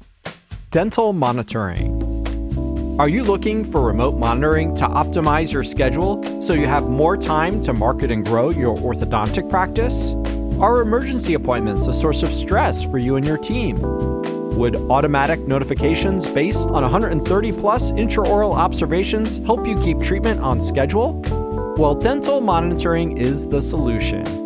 [0.71, 2.97] Dental Monitoring.
[2.99, 7.61] Are you looking for remote monitoring to optimize your schedule so you have more time
[7.65, 10.15] to market and grow your orthodontic practice?
[10.59, 13.79] Are emergency appointments a source of stress for you and your team?
[14.57, 21.21] Would automatic notifications based on 130 plus intraoral observations help you keep treatment on schedule?
[21.77, 24.44] Well, dental monitoring is the solution.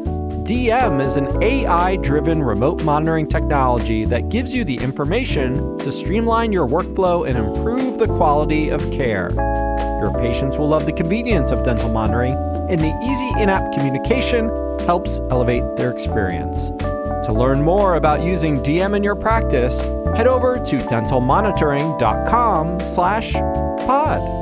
[0.49, 6.53] DM is an AI driven remote monitoring technology that gives you the information to streamline
[6.53, 9.31] your workflow and improve the quality of care.
[10.01, 12.33] Your patients will love the convenience of dental monitoring,
[12.71, 14.49] and the easy in app communication
[14.87, 16.71] helps elevate their experience.
[17.27, 24.38] To learn more about using DM in your practice, head over to dentalmonitoring.com slash pod.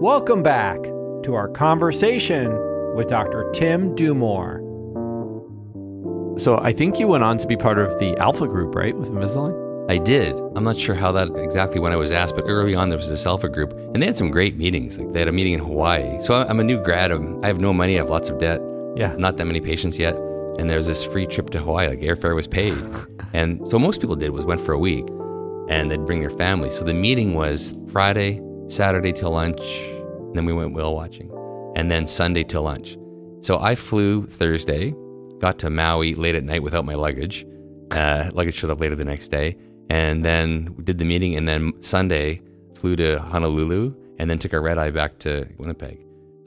[0.00, 0.80] Welcome back
[1.24, 2.52] to our conversation
[2.94, 3.50] with Dr.
[3.52, 4.60] Tim Dumore.
[6.38, 9.10] So I think you went on to be part of the Alpha Group, right, with
[9.10, 9.90] Invisalign?
[9.90, 10.36] I did.
[10.54, 13.08] I'm not sure how that exactly when I was asked, but early on there was
[13.08, 15.00] this alpha group, and they had some great meetings.
[15.00, 16.20] Like they had a meeting in Hawaii.
[16.20, 17.10] So I'm a new grad.
[17.10, 17.94] I'm, I have no money.
[17.94, 18.60] I have lots of debt.
[18.94, 19.16] Yeah.
[19.18, 20.14] Not that many patients yet.
[20.60, 21.88] And there's this free trip to Hawaii.
[21.88, 22.78] Like airfare was paid,
[23.32, 25.08] and so most people did was went for a week,
[25.68, 26.70] and they'd bring their family.
[26.70, 29.60] So the meeting was Friday, Saturday till lunch,
[30.34, 31.30] then we went whale watching,
[31.76, 32.96] and then Sunday till lunch.
[33.40, 34.94] So I flew Thursday,
[35.38, 37.46] got to Maui late at night without my luggage.
[37.90, 39.56] Uh, luggage showed up later the next day
[39.88, 42.38] and then we did the meeting and then sunday
[42.74, 45.98] flew to honolulu and then took a red eye back to winnipeg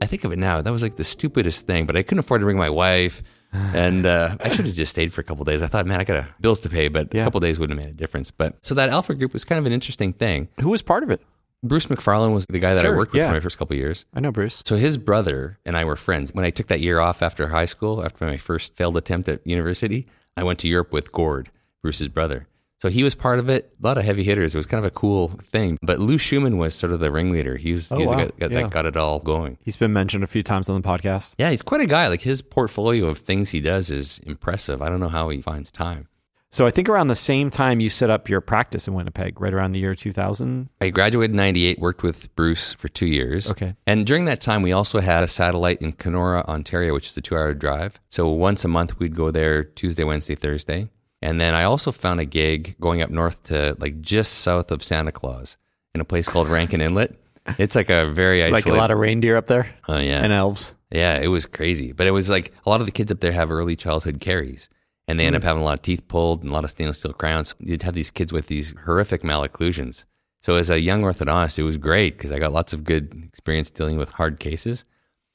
[0.01, 2.39] i think of it now that was like the stupidest thing but i couldn't afford
[2.41, 5.63] to bring my wife and uh, i should have just stayed for a couple days
[5.63, 7.21] i thought man i got bills to pay but Yeah.
[7.21, 9.57] a couple days wouldn't have made a difference but so that alpha group was kind
[9.57, 11.21] of an interesting thing Who was part of it?
[11.63, 13.27] Bruce mcfarlane was the guy that i worked with yeah.
[13.27, 14.63] for my first couple of years I know Bruce.
[14.65, 16.33] so his brother and I were friends.
[16.33, 19.45] When I took that year off after high school, after my first failed attempt at
[19.45, 21.51] university, I went to Europe with Gord,
[21.83, 22.47] Bruce's brother.
[22.81, 23.71] So he was part of it.
[23.83, 24.55] A lot of heavy hitters.
[24.55, 25.77] It was kind of a cool thing.
[25.83, 27.57] But Lou Shuman was sort of the ringleader.
[27.57, 28.13] He was, Oh, he wow.
[28.15, 28.61] guy that, Yeah.
[28.63, 29.59] that got it all going.
[29.61, 31.35] He's been mentioned a few times on the podcast.
[31.37, 32.07] Yeah, he's quite a guy.
[32.07, 34.81] Like his portfolio of things he does is impressive.
[34.81, 36.07] I don't know how he finds time.
[36.51, 39.53] So I think around the same time you set up your practice in Winnipeg, right
[39.53, 40.67] around the year 2000.
[40.81, 43.49] I graduated in 98, worked with Bruce for two years.
[43.49, 43.73] Okay.
[43.87, 47.21] And during that time, we also had a satellite in Kenora, Ontario, which is a
[47.21, 48.01] two hour drive.
[48.09, 50.89] So once a month, we'd go there Tuesday, Wednesday, Thursday.
[51.21, 54.83] And then I also found a gig going up north to like just south of
[54.83, 55.55] Santa Claus
[55.95, 57.15] in a place called Rankin Inlet.
[57.57, 60.21] It's like a very Like a lot of reindeer up there Oh, yeah.
[60.23, 60.75] and elves.
[60.91, 61.91] Yeah, it was crazy.
[61.91, 64.69] But it was like a lot of the kids up there have early childhood caries
[65.07, 65.45] and they end up mm.
[65.45, 67.55] having a lot of teeth pulled and a lot of stainless steel crowns.
[67.59, 70.05] You'd have these kids with these horrific malocclusions.
[70.41, 73.69] So as a young orthodontist, it was great because I got lots of good experience
[73.69, 74.85] dealing with hard cases.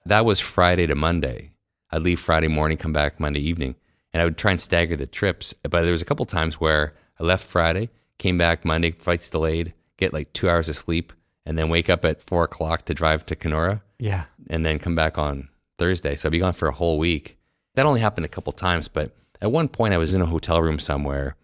[0.05, 1.53] That was Friday to Monday.
[1.91, 3.77] I'd leave Friday morning, come back Monday evening,
[4.13, 5.55] and I would try and stagger the trips.
[5.63, 9.75] But there was a couple times where I left Friday, came back Monday, flights delayed,
[9.97, 11.13] get like two hours of sleep,
[11.45, 14.25] and then wake up at four o'clock to drive to Kenora Yeah.
[14.51, 15.49] and then come back on
[15.79, 16.17] Thursday.
[16.17, 17.39] So I'd be gone for a whole week.
[17.75, 20.63] That only happened a couple times, but at one point I was in a hotel
[20.63, 21.37] room somewhere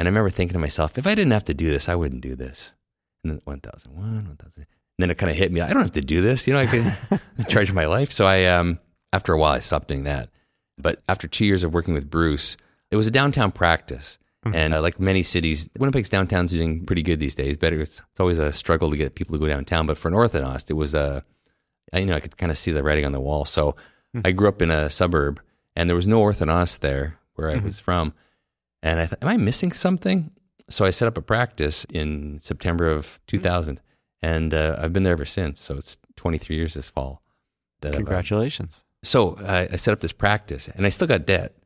[0.00, 2.22] and I remember thinking to myself, if I didn't have to do this, I wouldn't
[2.22, 2.72] do this.
[3.22, 4.62] And then 1001, 1000.
[4.62, 4.66] And
[4.98, 5.60] then it kind of hit me.
[5.60, 6.46] I don't have to do this.
[6.46, 6.90] You know, I can
[7.48, 8.10] charge my life.
[8.10, 8.78] So I, um,
[9.12, 10.30] after a while, I stopped doing that.
[10.78, 12.56] But after two years of working with Bruce,
[12.90, 14.18] it was a downtown practice.
[14.54, 17.58] And uh, like many cities, Winnipeg's downtown's doing pretty good these days.
[17.58, 19.84] Better, it's, it's always a struggle to get people to go downtown.
[19.84, 21.22] But for an orthodontist, it was a,
[21.92, 23.44] I, you know, I could kind of see the writing on the wall.
[23.44, 23.76] So
[24.24, 25.42] I grew up in a suburb,
[25.76, 28.12] and there was no orthodontist there where I was from.
[28.82, 30.30] And I thought, am I missing something?
[30.68, 33.80] So I set up a practice in September of 2000,
[34.22, 35.60] and uh, I've been there ever since.
[35.60, 37.22] So it's 23 years this fall.
[37.80, 38.82] That I've, uh, Congratulations.
[39.02, 41.56] so I, I set up this practice, and I still got debt.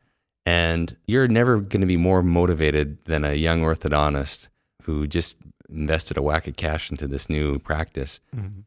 [0.47, 4.49] And you're never going to be more motivated than a young orthodontist
[4.83, 5.39] who just
[5.71, 8.21] invested a whack of cash into this new practice.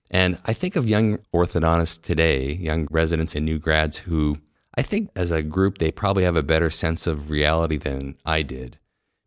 [0.10, 4.40] And I think of young orthodontists today, young residents and new grads who
[4.78, 8.44] I think as a group, they probably have a better sense of reality than I
[8.44, 8.78] did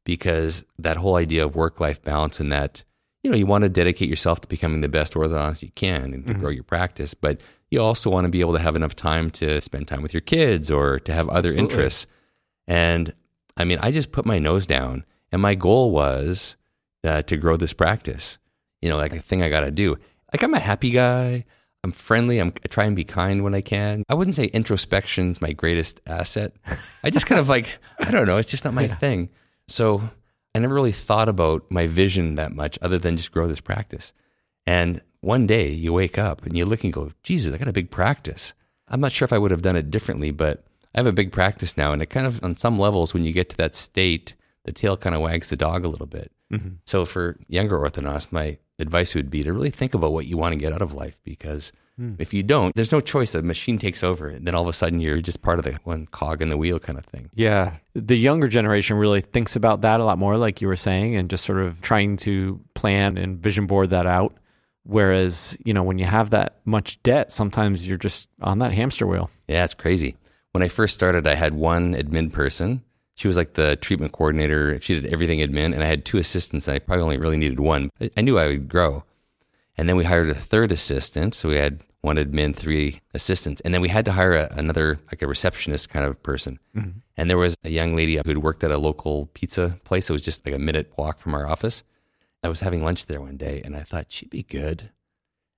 [0.04, 2.84] because that whole idea of work life balance and that,
[3.24, 6.26] you know, you want to dedicate yourself to becoming the best orthodontist you can and
[6.26, 9.30] to grow your practice, but you also want to be able to have enough time
[9.32, 11.74] to spend time with your kids or to have other Absolutely.
[11.74, 12.06] interests.
[12.66, 13.12] And
[13.56, 16.56] I mean, I just put my nose down and my goal was
[17.02, 18.38] uh, to grow this practice.
[18.80, 19.96] You know, like a thing I got to do.
[20.32, 21.44] Like I'm a happy guy.
[21.82, 22.38] I'm friendly.
[22.38, 24.04] I'm, I try and be kind when I can.
[24.08, 26.52] I wouldn't say introspection's my greatest asset.
[27.02, 28.36] I just kind of like, I don't know.
[28.36, 29.30] It's just not my thing.
[29.66, 30.02] So
[30.54, 34.12] I never really thought about my vision that much other than just grow this practice.
[34.66, 37.72] And one day you wake up and you look and go, Jesus, I got a
[37.72, 38.52] big practice.
[38.88, 40.64] I'm not sure if I would have done it differently, but
[40.94, 41.92] I have a big practice now.
[41.92, 44.96] And it kind of, on some levels, when you get to that state, the tail
[44.96, 46.30] kind of wags the dog a little bit.
[46.52, 46.68] Mm-hmm.
[46.84, 50.52] So for younger orthodontists, my advice would be to really think about what you want
[50.52, 52.14] to get out of life because hmm.
[52.18, 53.32] if you don't, there's no choice.
[53.32, 54.28] The machine takes over.
[54.28, 56.56] And then all of a sudden you're just part of the one cog in the
[56.56, 57.30] wheel kind of thing.
[57.34, 57.74] Yeah.
[57.94, 61.30] The younger generation really thinks about that a lot more, like you were saying, and
[61.30, 64.36] just sort of trying to plan and vision board that out.
[64.84, 69.06] Whereas, you know, when you have that much debt, sometimes you're just on that hamster
[69.06, 69.30] wheel.
[69.46, 70.16] Yeah, it's crazy.
[70.52, 72.82] When I first started, I had one admin person.
[73.20, 74.80] She was like the treatment coordinator.
[74.80, 76.66] She did everything admin, and I had two assistants.
[76.66, 77.90] And I probably only really needed one.
[78.16, 79.04] I- knew I would grow.
[79.76, 81.34] And then we hired a third assistant.
[81.34, 83.60] So we had one admin, three assistants.
[83.60, 86.60] And then we had to hire a, another, like a receptionist kind of person.
[86.74, 87.00] Mm-hmm.
[87.18, 90.08] And there was a young lady who had worked at a local pizza place.
[90.08, 91.84] It was just like a minute walk from our office.
[92.42, 94.88] I was having lunch there one day, and I thought she'd be good.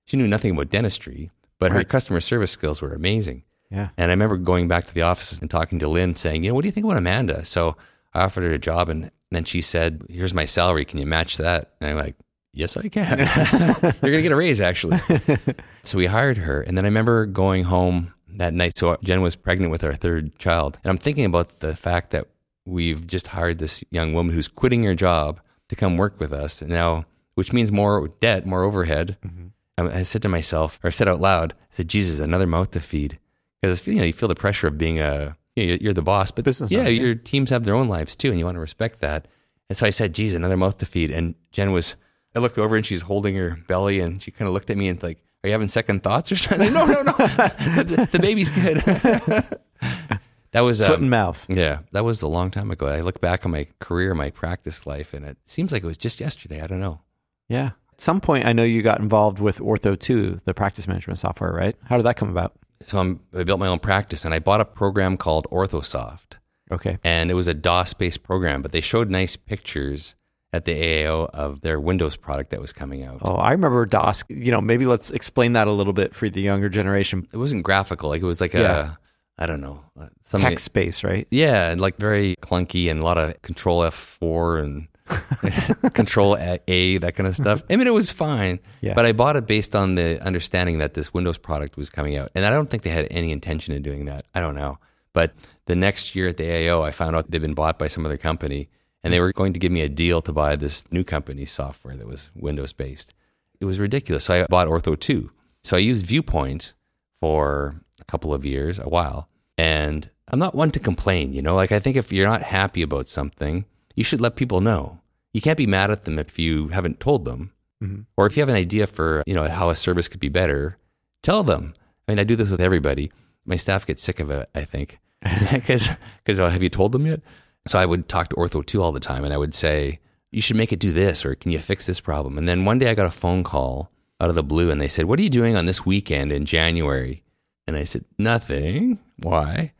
[0.03, 3.43] She knew nothing about dentistry, but her customer service skills were amazing.
[3.71, 3.89] Yeah.
[3.97, 6.55] And I remember going back to the office and talking to Lynn saying, you know,
[6.55, 7.43] what do you think about Amanda?
[7.45, 7.75] So
[8.13, 10.85] I offered her a job and And then she said, Here's my salary.
[10.85, 11.73] Can you match that?
[11.81, 12.15] And I'm like,
[12.53, 13.17] Yes, I can.
[13.17, 14.99] You're going to get a raise, actually.
[15.83, 16.61] so we hired her.
[16.61, 18.77] And then I remember going home that night.
[18.77, 20.79] So Jen was pregnant with our third child.
[20.83, 22.27] And I'm thinking about the fact that
[22.63, 26.61] we've just hired this young woman who's quitting her job to come work with us.
[26.61, 29.17] And now, which means more debt, more overhead.
[29.25, 29.47] Mm-hmm.
[29.79, 32.69] I, I said to myself, or I said out loud, I said, Jesus, another mouth
[32.71, 33.17] to feed.
[33.63, 36.31] Because you know, you feel the pressure of being a, you know, you're the boss,
[36.31, 37.01] but Business yeah, owner, yeah.
[37.01, 39.25] your teams have their own lives too, and you want to respect that.
[39.69, 41.95] And so I said, "Geez, another mouth to feed." And Jen was,
[42.35, 44.89] I looked over and she's holding her belly, and she kind of looked at me
[44.89, 48.51] and like, "Are you having second thoughts or something?" no, no, no, the, the baby's
[48.51, 48.77] good.
[50.51, 51.45] that was Foot um, and mouth.
[51.47, 52.87] yeah, that was a long time ago.
[52.87, 55.97] I look back on my career, my practice life, and it seems like it was
[55.97, 56.59] just yesterday.
[56.59, 56.99] I don't know.
[57.47, 57.71] Yeah.
[57.93, 61.53] At some point, I know you got involved with Ortho 2, the practice management software,
[61.53, 61.77] right?
[61.85, 62.57] How did that come about?
[62.85, 66.37] So I'm, I built my own practice, and I bought a program called OrthoSoft.
[66.71, 66.97] Okay.
[67.03, 70.15] and it was a DOS based program, but they showed nice pictures
[70.53, 73.17] at the AAO of their Windows product that was coming out.
[73.21, 74.23] Oh, I remember DOS.
[74.29, 77.27] You know, maybe let's explain that a little bit for the younger generation.
[77.31, 78.93] It wasn't graphical, like it was like Yeah.
[78.93, 80.49] a, I don't know, uh, something.
[80.49, 81.27] Tech space, right?
[81.29, 84.87] Yeah, and like very clunky and a lot of Control F4 and
[85.93, 87.63] Control A, that kind of stuff.
[87.63, 87.73] Mm-hmm.
[87.73, 88.93] I mean, it was fine, Yeah.
[88.93, 92.29] but I bought it based on the understanding that this Windows product was coming out,
[92.35, 94.25] and I don't think they had any intention of doing that.
[94.33, 94.79] I don't know,
[95.13, 95.33] but
[95.65, 98.17] the next year at the AAO, I found out they'd been bought by some other
[98.17, 98.69] company,
[99.03, 101.95] and they were going to give me a deal to buy this new company's software
[101.95, 103.13] that was Windows based.
[103.59, 104.25] It was ridiculous.
[104.25, 105.31] So I bought Ortho 2.
[105.63, 106.73] So I used Viewpoint
[107.19, 111.55] for a couple of years, a while, and I'm not one to complain, you know?
[111.55, 114.99] Like, I think if you're not happy about something, you should let people know.
[115.33, 117.51] You can't be mad at them if you haven't told them.
[117.83, 118.01] Mm-hmm.
[118.17, 120.77] Or if you have an idea for, you know, how a service could be better,
[121.21, 121.73] tell them.
[122.07, 123.11] I mean, I do this with everybody.
[123.45, 124.99] My staff gets sick of it, I think.
[125.53, 125.89] Because,
[126.23, 127.21] because oh, have you told them yet?
[127.67, 129.99] So I would talk to Ortho 2 all the time and I would say,
[130.31, 132.37] you should make it do this or can you fix this problem?
[132.37, 134.87] And then one day I got a phone call out of the blue and they
[134.87, 137.23] said, What are you doing on this weekend in January?
[137.67, 138.99] And I said, Nothing.
[139.17, 139.73] Why?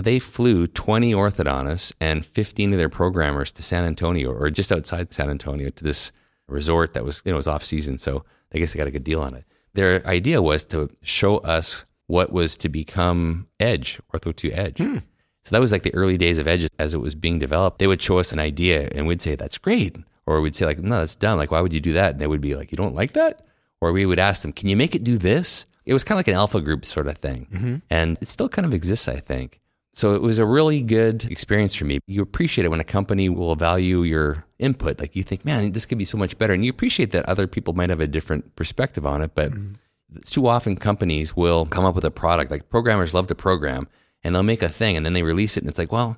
[0.00, 5.12] They flew 20 orthodontists and 15 of their programmers to San Antonio or just outside
[5.12, 6.12] San Antonio to this
[6.46, 7.98] resort that was, you know, it was off season.
[7.98, 9.44] So I guess they got a good deal on it.
[9.74, 14.78] Their idea was to show us what was to become Edge, Ortho 2 Edge.
[14.78, 14.98] Hmm.
[15.44, 17.78] So that was like the early days of Edge as it was being developed.
[17.78, 19.96] They would show us an idea and we'd say, that's great.
[20.26, 21.38] Or we'd say, like, no, that's dumb.
[21.38, 22.12] Like, why would you do that?
[22.12, 23.46] And they would be like, you don't like that?
[23.80, 25.64] Or we would ask them, can you make it do this?
[25.86, 27.46] It was kind of like an alpha group sort of thing.
[27.50, 27.76] Mm-hmm.
[27.88, 29.60] And it still kind of exists, I think.
[29.98, 31.98] So it was a really good experience for me.
[32.06, 35.00] You appreciate it when a company will value your input.
[35.00, 36.52] Like you think, man, this could be so much better.
[36.52, 39.32] And you appreciate that other people might have a different perspective on it.
[39.34, 40.18] But mm-hmm.
[40.24, 42.48] too often companies will come up with a product.
[42.48, 43.88] Like programmers love to program
[44.22, 46.16] and they'll make a thing and then they release it and it's like, well,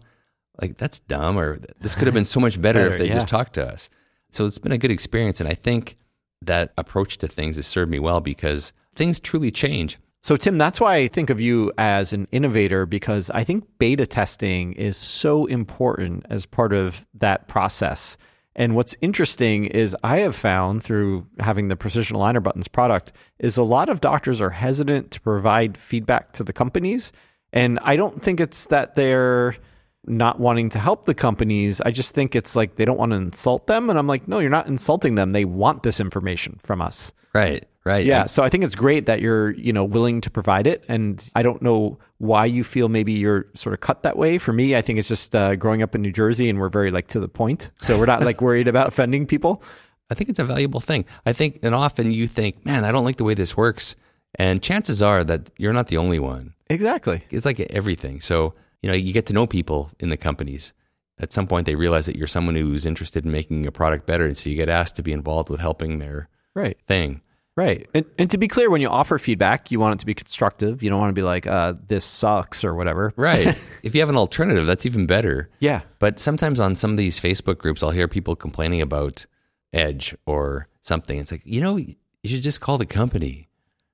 [0.60, 3.14] like that's dumb or this could have been so much better, Better, if they yeah.
[3.14, 3.88] just talked to us.
[4.30, 5.40] So it's been a good experience.
[5.40, 5.96] And I think
[6.42, 9.96] that approach to things has served me well because things truly change.
[10.22, 14.06] So, Tim, that's why I think of you as an innovator because I think beta
[14.06, 18.18] testing is so important as part of that process.
[18.54, 23.56] And what's interesting is I have found through having the precision aligner buttons product is
[23.56, 27.12] a lot of doctors are hesitant to provide feedback to the companies.
[27.52, 29.56] And I don't think it's that they're
[30.04, 31.80] not wanting to help the companies.
[31.80, 33.88] I just think it's like they don't want to insult them.
[33.88, 35.30] And I'm like, no, you're not insulting them.
[35.30, 37.12] They want this information from us.
[37.32, 37.64] Right.
[37.90, 38.06] Right.
[38.06, 41.28] Yeah, so I think it's great that you're, you know, willing to provide it, and
[41.34, 44.38] I don't know why you feel maybe you're sort of cut that way.
[44.38, 46.90] For me, I think it's just uh, growing up in New Jersey, and we're very
[46.90, 49.62] like to the point, so we're not like worried about offending people.
[50.10, 51.04] I think it's a valuable thing.
[51.26, 53.96] I think, and often you think, man, I don't like the way this works.
[54.36, 56.54] And chances are that you're not the only one.
[56.68, 57.24] Exactly.
[57.30, 58.20] It's like everything.
[58.20, 60.72] So, you know, you get to know people in the companies.
[61.18, 64.24] At some point, they realize that you're someone who's interested in making a product better.
[64.26, 66.76] And so you get asked to be involved with helping their Right.
[66.86, 67.20] thing.
[67.60, 67.86] Right.
[67.92, 70.82] And, and to be clear, when you offer feedback, you want it to be constructive.
[70.82, 73.12] You don't want to be like, uh, "This sucks" or whatever.
[73.16, 73.46] Right.
[73.82, 75.50] if you have an alternative, that's even better.
[75.58, 75.82] Yeah.
[75.98, 79.26] But sometimes on some of these Facebook groups, I'll hear people complaining about
[79.74, 81.18] Edge or something.
[81.18, 83.48] It's like, you know, you should just call the company.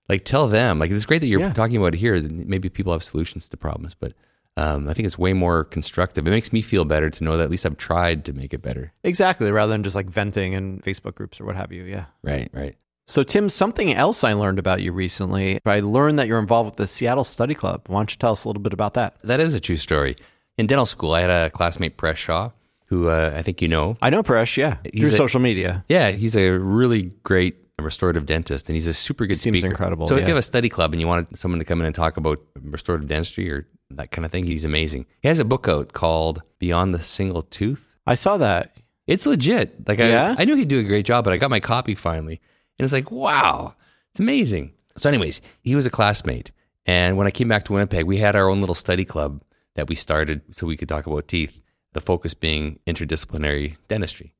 [0.08, 0.78] Like, tell them.
[0.78, 1.52] Like, it's great that you're Yeah.
[1.52, 2.22] talking about it here.
[2.22, 4.12] Maybe people have solutions to problems, but
[4.56, 6.26] um, I think it's way more constructive.
[6.28, 8.62] It makes me feel better to know that at least I've tried to make it
[8.62, 8.92] better.
[9.02, 9.50] Exactly.
[9.50, 11.82] Rather than just like venting in Facebook groups or what have you.
[11.82, 12.04] Yeah.
[12.22, 12.76] Right, right.
[13.08, 15.60] So, Tim, something else I learned about you recently.
[15.64, 17.82] I learned that you're involved with the Seattle Study Club.
[17.86, 19.14] Why don't you tell us a little bit about that?
[19.22, 20.16] That is a true story.
[20.58, 22.50] In dental school, I had a classmate, Paresh Shah,
[22.86, 23.96] who uh, I think you know.
[24.02, 25.84] I know Paresh, yeah, He's through a- social media.
[25.88, 29.70] Yeah, he's a really great restorative dentist, and he's a super good Seems speaker.
[29.70, 30.26] incredible, So if yeah.
[30.28, 32.40] you have a study club and you want someone to come in and talk about
[32.60, 35.06] restorative dentistry or that kind of thing, he's amazing.
[35.22, 37.94] He has a book out called Beyond the Single Tooth.
[38.06, 38.78] I saw that.
[39.06, 39.86] It's legit.
[39.86, 40.34] Like Yeah?
[40.36, 42.40] I, I knew he'd do a great job, but I got my copy finally,
[42.78, 43.74] and it's like, wow,
[44.10, 44.72] it's amazing.
[44.96, 46.52] So, anyways, he was a classmate,
[46.86, 49.42] and when I came back to Winnipeg, we had our own little study club
[49.74, 51.60] that we started so we could talk about teeth.
[51.92, 54.34] The focus being interdisciplinary dentistry.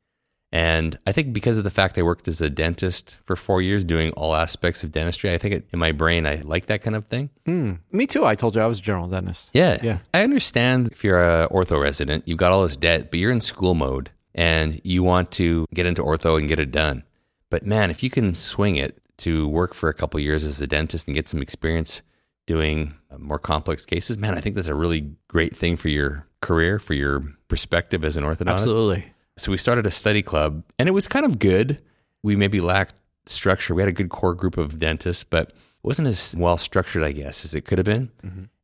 [0.53, 3.85] And I think because of the fact I worked as a dentist for four years
[3.85, 6.95] doing all aspects of dentistry, I think it, in my brain I like that kind
[6.95, 7.31] of thing.
[7.47, 7.81] Mm.
[7.91, 8.25] Me too.
[8.25, 9.51] I told you I was a general dentist.
[9.53, 9.79] Yeah.
[9.83, 9.99] Yeah.
[10.15, 13.41] I understand if you're a ortho resident, you've got all this debt, but you're in
[13.41, 17.03] school mode and you want to get into ortho and get it done.
[17.51, 20.67] But man, if you can swing it to work for a couple years as a
[20.67, 22.03] dentist and get some experience
[22.47, 26.27] doing uh, more complex cases, man, I think that's a really great thing for your
[26.41, 28.63] career, for your perspective as an orthodontist.
[28.63, 29.13] Absolutely.
[29.37, 31.83] So we started a study club and it was kind of good.
[32.23, 32.95] We maybe lacked
[33.27, 33.75] structure.
[33.75, 37.13] We had a good core group of dentists, but it wasn't as well structured, I
[37.13, 38.11] guess, as it could have been.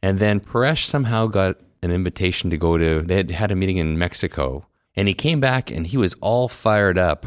[0.03, 3.77] And then Paresh somehow got an invitation to go to, they had had a meeting
[3.77, 7.27] in Mexico and he came back and he was all fired up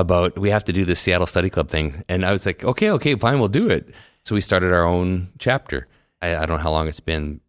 [0.00, 2.02] about we have to do this Seattle Study Club thing.
[2.08, 3.94] And I was like, okay, okay, fine, we'll do it.
[4.24, 5.86] So we started our own chapter.
[6.20, 7.40] I, I don't know how long it's been,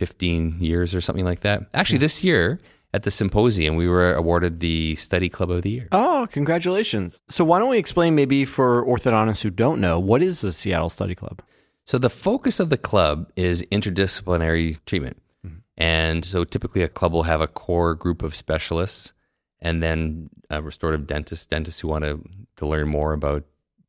[0.00, 1.66] 15 years or something like that.
[1.74, 2.58] Actually, this year
[2.94, 5.88] at the symposium, we were awarded the Study Club of the Year.
[5.92, 7.20] Oh, congratulations.
[7.28, 10.88] So why don't we explain maybe for orthodontists who don't know, what is the Seattle
[10.88, 11.42] Study Club?
[11.84, 15.20] So the focus of the club is interdisciplinary treatment.
[15.46, 15.58] Mm-hmm.
[15.76, 19.12] And so typically a club will have a core group of specialists
[19.62, 22.22] and then uh, restorative dentists, dentists who want to,
[22.56, 23.44] to learn more about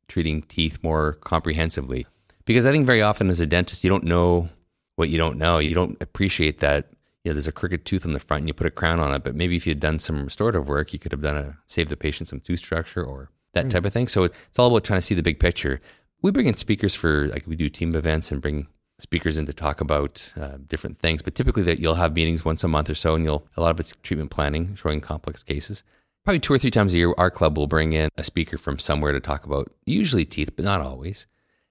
[0.08, 2.06] treating teeth more comprehensively.
[2.44, 4.48] Because I think very often as a dentist, you don't know
[4.96, 5.58] what you don't know.
[5.58, 6.90] You don't appreciate that
[7.24, 9.14] you know, there's a crooked tooth on the front and you put a crown on
[9.14, 9.22] it.
[9.22, 11.96] But maybe if you'd done some restorative work, you could have done a save the
[11.96, 14.08] patient some tooth structure or that type of thing.
[14.08, 15.80] So it's all about trying to see the big picture.
[16.20, 18.66] We bring in speakers for like we do team events and bring
[19.02, 21.20] speakers in to talk about uh, different things.
[21.22, 23.70] But typically that you'll have meetings once a month or so, and you'll a lot
[23.70, 25.82] of it's treatment planning, showing complex cases.
[26.24, 28.78] Probably two or three times a year, our club will bring in a speaker from
[28.78, 31.26] somewhere to talk about usually teeth, but not always.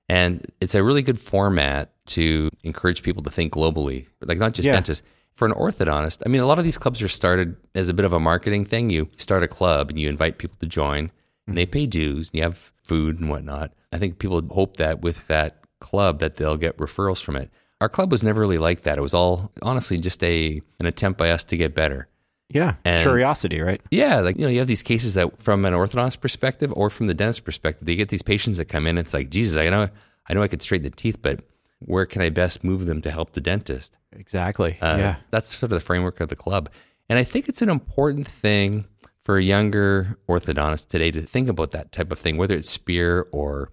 [0.10, 4.66] And it's a really good format to encourage people to think globally, like not just
[4.68, 4.74] Yeah.
[4.74, 5.06] dentists.
[5.32, 8.04] For an orthodontist, I mean, a lot of these clubs are started as a bit
[8.06, 8.90] of a marketing thing.
[8.90, 11.10] You start a club and you invite people to join,
[11.48, 13.72] and they pay dues, and you have food and whatnot.
[13.94, 17.50] I think people hope that with that club that they'll get referrals from it.
[17.82, 18.98] Our club was never really like that.
[18.98, 22.08] It was all honestly just a an attempt by us to get better.
[22.50, 22.76] Yeah.
[22.86, 23.82] And- Curiosity, right?
[23.92, 27.08] Yeah, like you know, you have these cases that from an orthodontist perspective or from
[27.08, 28.98] the dentist perspective, they get these patients that come in.
[28.98, 29.90] It's like, Jesus, I know,
[30.28, 31.42] I know, I could straighten the teeth, but
[31.80, 33.98] where can I best move them to help the dentist?
[34.12, 34.78] Exactly.
[34.82, 35.16] Uh, yeah.
[35.32, 36.70] that's sort of the framework of the club,
[37.10, 38.86] and I think it's an important thing
[39.24, 43.28] for a younger orthodontists today to think about that type of thing, whether it's spear
[43.32, 43.72] or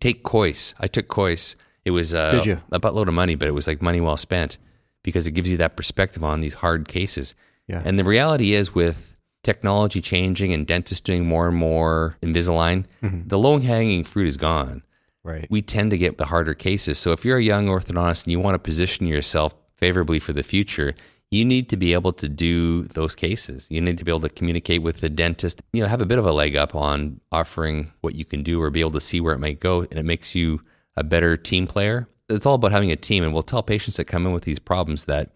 [0.00, 0.74] take Kois.
[0.80, 1.56] I took Kois.
[1.84, 2.60] It was uh, Did you?
[2.72, 4.58] a buttload of money, but it was like money well spent
[5.02, 7.34] because it gives you that perspective on these hard cases.
[7.66, 7.82] Yeah.
[7.84, 13.28] And the reality is, with technology changing and dentists doing more and more Invisalign, Mm-hmm.
[13.28, 14.82] the low hanging fruit is gone.
[15.24, 15.46] Right.
[15.50, 16.98] We tend to get the harder cases.
[16.98, 20.42] So if you're a young orthodontist and you want to position yourself favorably for the
[20.42, 20.94] future,
[21.30, 23.66] you need to be able to do those cases.
[23.70, 26.18] You need to be able to communicate with the dentist, you know, have a bit
[26.18, 29.20] of a leg up on offering what you can do or be able to see
[29.20, 29.82] where it might go.
[29.82, 30.62] And it makes you
[30.96, 32.08] a better team player.
[32.30, 33.24] It's all about having a team.
[33.24, 35.30] And we'll tell patients that come in with these problems that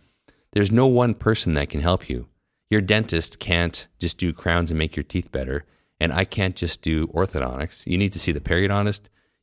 [0.52, 2.26] there's no one person that can help you.
[2.70, 5.66] Your dentist can't just do crowns and make your teeth better.
[6.00, 7.86] And I can't just do orthodontics.
[7.86, 9.02] You need to see the periodontist.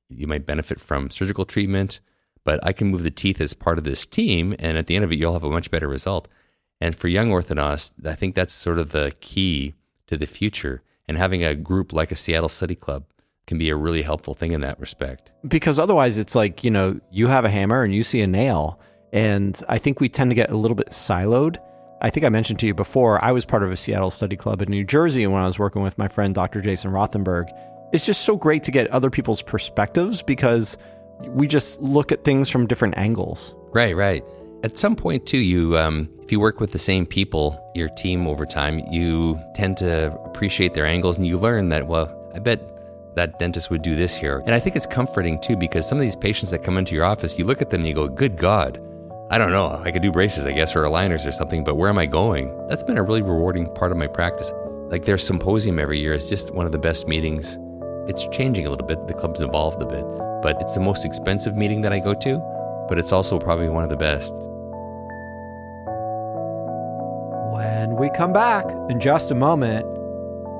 [0.09, 1.99] You might benefit from surgical treatment,
[2.43, 4.55] but I can move the teeth as part of this team.
[4.57, 6.27] And at the end of it, you'll have a much better result.
[6.81, 9.73] And for young orthodontists, I think that's sort of the key
[10.07, 10.81] to the future.
[11.07, 13.05] And having a group like a Seattle Study Club
[13.47, 15.31] can be a really helpful thing in that respect.
[15.47, 18.79] because otherwise it's like you know you have a hammer and you see a nail
[19.11, 21.57] and i think we tend to get a little bit siloed
[21.99, 24.61] i think i mentioned to you before i was part of a seattle study club
[24.61, 27.47] in new jersey when i was working with my friend dr jason rothenberg
[27.91, 30.77] it's just so great to get other people's perspectives because
[31.29, 34.23] we just look at things from different angles Right, right.
[34.63, 38.27] At some point, too, you um, if you work with the same people, your team
[38.27, 41.87] over time, you tend to appreciate their angles, and you learn that.
[41.87, 42.59] Well, I bet
[43.15, 46.01] that dentist would do this here, and I think it's comforting too because some of
[46.01, 48.37] these patients that come into your office, you look at them and you go, "Good
[48.37, 48.79] God."
[49.31, 49.79] I don't know.
[49.83, 52.51] I could do braces, I guess, or aligners or something, but where am I going?
[52.67, 54.51] That's been a really rewarding part of my practice.
[54.89, 57.57] Like their symposium every year is just one of the best meetings.
[58.07, 59.07] It's changing a little bit.
[59.07, 60.03] The club's evolved a bit,
[60.41, 63.83] but it's the most expensive meeting that I go to, but it's also probably one
[63.83, 64.33] of the best.
[67.51, 69.83] When we come back in just a moment,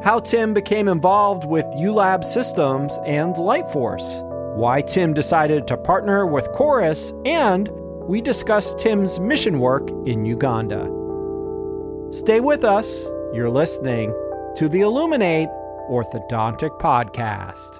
[0.04, 4.24] how Tim became involved with ULab Systems and Lightforce,
[4.56, 7.70] why Tim decided to partner with Corus, and
[8.08, 10.86] we discuss Tim's mission work in Uganda.
[12.12, 14.12] Stay with us, You're listening
[14.56, 15.50] to the Illuminate
[15.92, 17.80] Orthodontic Podcast.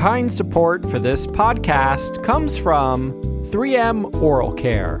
[0.00, 3.12] Kind support for this podcast comes from
[3.50, 4.98] 3M Oral Care.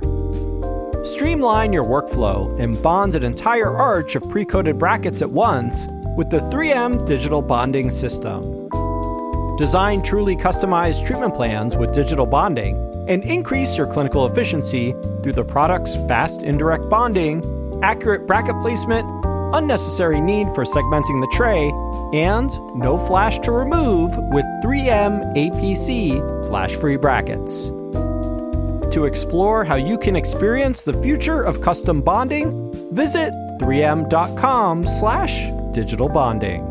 [1.06, 5.86] Streamline your workflow and bond an entire arch of pre coated brackets at once
[6.18, 8.68] with the 3M Digital Bonding System.
[9.56, 12.76] Design truly customized treatment plans with digital bonding
[13.08, 14.92] and increase your clinical efficiency
[15.22, 17.42] through the product's fast indirect bonding,
[17.82, 19.08] accurate bracket placement,
[19.54, 21.70] unnecessary need for segmenting the tray,
[22.12, 27.68] and no flash to remove with 3M APC flash free brackets.
[28.94, 36.08] To explore how you can experience the future of custom bonding, visit 3m.com slash digital
[36.08, 36.66] bonding.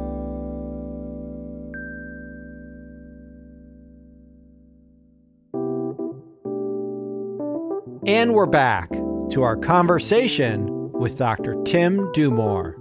[8.05, 11.61] And we're back to our conversation with Dr.
[11.63, 12.78] Tim Dumore.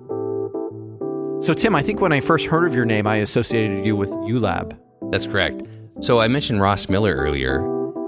[1.41, 4.11] So, Tim, I think when I first heard of your name, I associated you with
[4.11, 4.77] ULab.
[5.13, 5.63] That's correct.
[6.01, 7.61] So I mentioned Ross Miller earlier,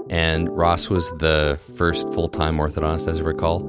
[0.09, 3.61] and Ross was the first full time orthodontist, as I recall.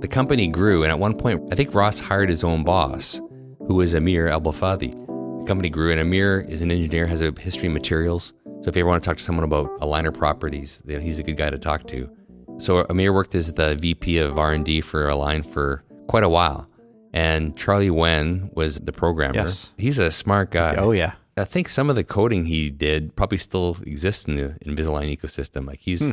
[0.00, 3.20] The company grew, and at one point, I think Ross hired his own boss,
[3.66, 4.92] who was Amir Abolfathi.
[5.40, 8.34] The company grew, and Amir is an engineer, has a history of materials.
[8.60, 11.22] So if you ever want to talk to someone about aligner properties, then he's a
[11.22, 12.10] good guy to talk to.
[12.58, 16.68] So Amir worked as the VP of R&D for Align for quite a while.
[17.16, 19.34] And Charlie Wen was the programmer.
[19.36, 19.72] Yes.
[19.78, 20.74] He's a smart guy.
[20.76, 21.14] Oh, yeah.
[21.38, 25.66] I think some of the coding he did probably still exists in the Invisalign ecosystem.
[25.66, 26.10] Like he's, hmm.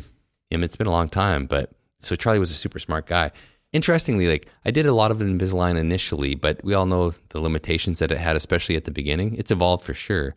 [0.49, 3.31] I mean, it's been a long time, but so Charlie was a super smart guy.
[3.73, 7.99] Interestingly, like I did a lot of Invisalign initially, but we all know the limitations
[7.99, 9.35] that it had, especially at the beginning.
[9.35, 10.35] It's evolved for sure.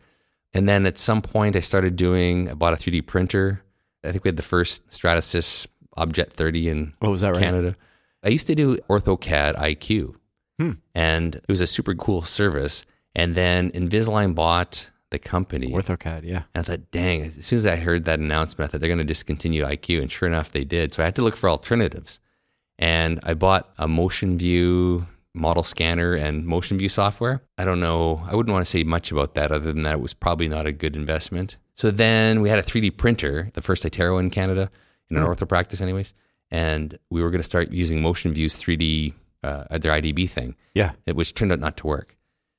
[0.52, 3.62] And then at some point, I started doing, I bought a 3D printer.
[4.02, 7.40] I think we had the first Stratasys Objet 30 in Oh, is that right?
[7.40, 7.76] Canada.
[8.24, 10.16] I used to do OrthoCAD IQ,
[10.58, 10.72] Hmm.
[10.94, 12.86] and it was a super cool service.
[13.14, 15.72] And then Invisalign bought the company.
[15.72, 16.42] OrthoCAD, yeah.
[16.54, 18.98] And I thought, dang, as soon as I heard that announcement, I thought they're going
[18.98, 20.02] to discontinue IQ.
[20.02, 20.92] And sure enough, they did.
[20.92, 22.20] So I had to look for alternatives.
[22.78, 27.42] And I bought a Motion View model scanner and Motion View software.
[27.58, 28.22] I don't know.
[28.26, 30.66] I wouldn't want to say much about that other than that it was probably not
[30.66, 31.58] a good investment.
[31.74, 34.70] So then we had a 3D printer, the first Itero in Canada,
[35.10, 35.28] in an hmm.
[35.28, 36.14] ortho practice, anyways.
[36.50, 39.12] And we were going to start using Motion View's 3D,
[39.46, 40.92] uh, their IDB thing Yeah.
[41.06, 42.16] it- which turned out not to work.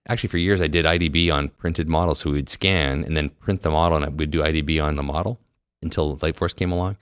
[0.10, 3.30] Actually, for years I did IDB on printed models, so we would scan and then
[3.30, 5.40] print the model, and we'd do IDB on the model
[5.84, 6.96] until Lightforce came along.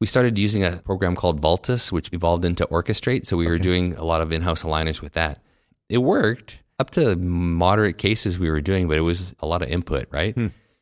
[0.00, 3.26] We started using a program called Vultus, which evolved into Orchestrate.
[3.26, 5.40] So we were doing a lot of in-house aligners with that.
[5.88, 9.68] It worked up to moderate cases we were doing, but it was a lot of
[9.70, 10.36] input, right?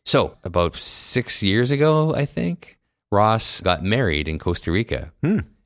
[0.05, 2.79] So about six years ago, I think
[3.11, 5.13] Ross got married in Costa Rica,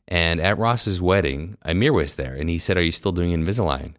[0.08, 3.94] and at Ross's wedding, Amir was there, and he said, "Are you still doing Invisalign?"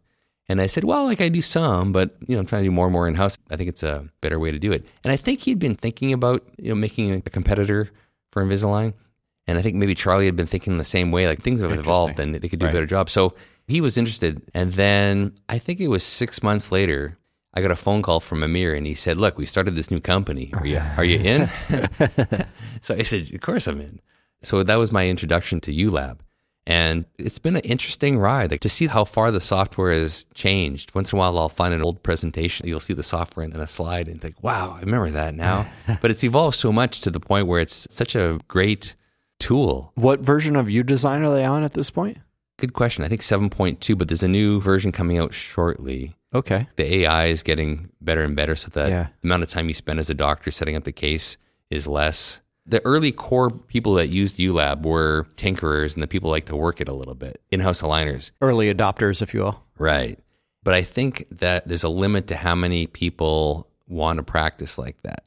[0.50, 2.72] And I said, "Well, like I do some, but you know, I'm trying to do
[2.72, 3.38] more and more in house.
[3.50, 6.14] I think it's a better way to do it." And I think he'd been thinking
[6.14, 7.90] about you know making a competitor
[8.32, 8.94] for Invisalign,
[9.48, 11.28] and I think maybe Charlie had been thinking the same way.
[11.28, 13.10] Like things have evolved, and they could do a better job.
[13.10, 13.34] So
[13.68, 14.42] he was interested.
[14.54, 17.18] And then I think it was six months later.
[17.54, 20.00] I got a phone call from Amir and he said, Look, we started this new
[20.00, 20.52] company.
[20.54, 21.48] Are you, are you in?
[22.82, 24.00] so I said, Of course I'm in.
[24.44, 26.20] So that was my introduction to ULab.
[26.66, 30.94] And it's been an interesting ride like, to see how far the software has changed.
[30.94, 32.68] Once in a while, I'll find an old presentation.
[32.68, 35.66] You'll see the software and then a slide and think, wow, I remember that now.
[36.02, 38.96] but it's evolved so much to the point where it's such a great
[39.40, 39.94] tool.
[39.96, 42.18] What version of UDesign are they on at this point?
[42.58, 43.04] Good question.
[43.06, 46.16] I think 7.2, but there's a new version coming out shortly.
[46.34, 46.68] Okay.
[46.76, 49.08] The AI is getting better and better so that Yeah.
[49.22, 51.38] the amount of time you spend as a doctor setting up the case
[51.70, 52.42] is less.
[52.68, 56.82] The early core people that used ULab were tinkerers and the people like to work
[56.82, 58.32] it a little bit, in house aligners.
[58.42, 59.64] Early adopters, if you will.
[59.78, 60.20] Right.
[60.64, 65.02] But I think that there's a limit to how many people want to practice like
[65.04, 65.24] that.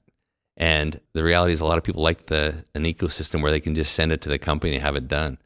[0.57, 3.74] And the reality is, a lot of people like the an ecosystem where they can
[3.74, 5.38] just send it to the company and have it done.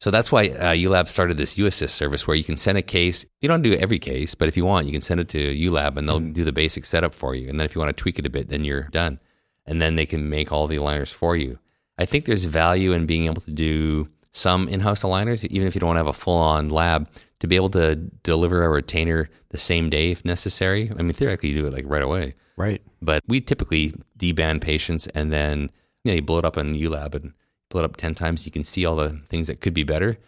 [0.00, 3.24] So that's why uh, ULab started this UAssist service where you can send a case.
[3.40, 5.96] You don't do every case, but if you want, you can send it to ULab
[5.96, 7.48] and they'll do the basic setup for you.
[7.48, 9.20] And then if you want to tweak it a bit, then you're done.
[9.66, 11.58] And then they can make all the aligners for you.
[11.98, 15.80] I think there's value in being able to do some in-house aligners, even if you
[15.80, 17.08] don't have a full-on lab,
[17.40, 20.92] to be able to deliver a retainer the same day if necessary.
[20.96, 22.34] I mean, theoretically, you do it like right away.
[22.56, 22.82] Right.
[23.02, 25.70] But we typically deband patients and then
[26.04, 27.32] you know you blow it up on ULab and
[27.68, 28.46] blow it up ten times.
[28.46, 30.18] You can see all the things that could be better.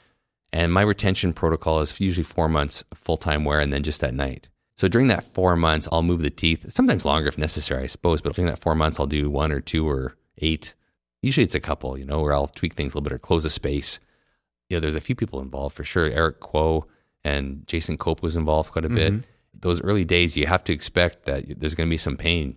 [0.53, 4.15] And my retention protocol is usually four months full time wear and then just at
[4.15, 4.49] night.
[4.79, 8.21] So during that four months, I'll move the teeth, sometimes longer if necessary, I suppose.
[8.21, 10.75] But during that four months, I'll do one or two or eight
[11.21, 13.45] Usually it's a couple, you know, where I'll tweak things a little bit or close
[13.45, 13.99] a space.
[14.71, 16.05] You know, there's a few people involved for sure.
[16.07, 16.85] Eric Kuo
[17.25, 19.13] and Jason Cope was involved quite a bit.
[19.13, 19.25] Mhm.
[19.53, 22.55] Those early days, you have to expect that there's going to be some pain.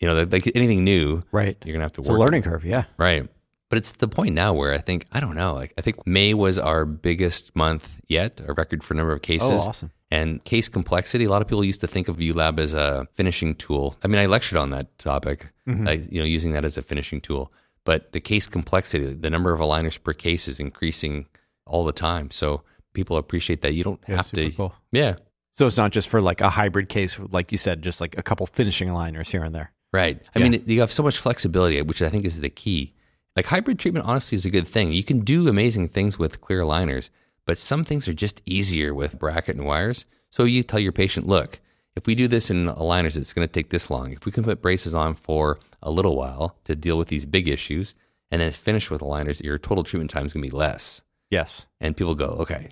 [0.00, 1.58] You know, like anything new, Right.
[1.62, 2.20] you're going to have to It's a work.
[2.20, 2.24] it.
[2.24, 2.64] learning curve.
[2.64, 2.84] Yeah.
[2.96, 3.28] Right.
[3.68, 6.32] But it's the point now where I think, I don't know, like I think May
[6.32, 9.50] was our biggest month yet, a record for number of cases.
[9.50, 9.90] Oh, awesome.
[10.14, 13.54] And case complexity, a lot of people used to think of ULab as a finishing
[13.64, 13.96] tool.
[14.04, 16.12] I mean, I lectured on that topic, Mm-hmm.
[16.14, 17.50] you know, using that as a finishing tool.
[17.84, 21.26] But the case complexity, the number of aligners per case is increasing
[21.66, 22.30] all the time.
[22.30, 22.62] So
[22.92, 23.72] people appreciate that.
[23.74, 24.50] You don't Yeah, have to.
[24.52, 24.74] cool.
[24.92, 25.16] Yeah.
[25.52, 28.22] So it's not just for like a hybrid case, like you said, just like a
[28.22, 29.72] couple finishing aligners here and there.
[29.92, 30.20] Right.
[30.34, 30.48] I Yeah.
[30.48, 32.92] mean, you have so much flexibility, which I think is the key.
[33.36, 34.92] Like hybrid treatment, honestly, is a good thing.
[34.92, 37.10] You can do amazing things with clear aligners,
[37.46, 40.06] but some things are just easier with bracket and wires.
[40.30, 41.60] So you tell your patient, look,
[41.96, 44.12] if we do this in aligners, it's going to take this long.
[44.12, 47.46] If we can put braces on for a little while to deal with these big
[47.46, 47.94] issues
[48.30, 51.02] and then finish with aligners, your total treatment time is going to be less.
[51.30, 51.66] Yes.
[51.80, 52.70] And people go, okay.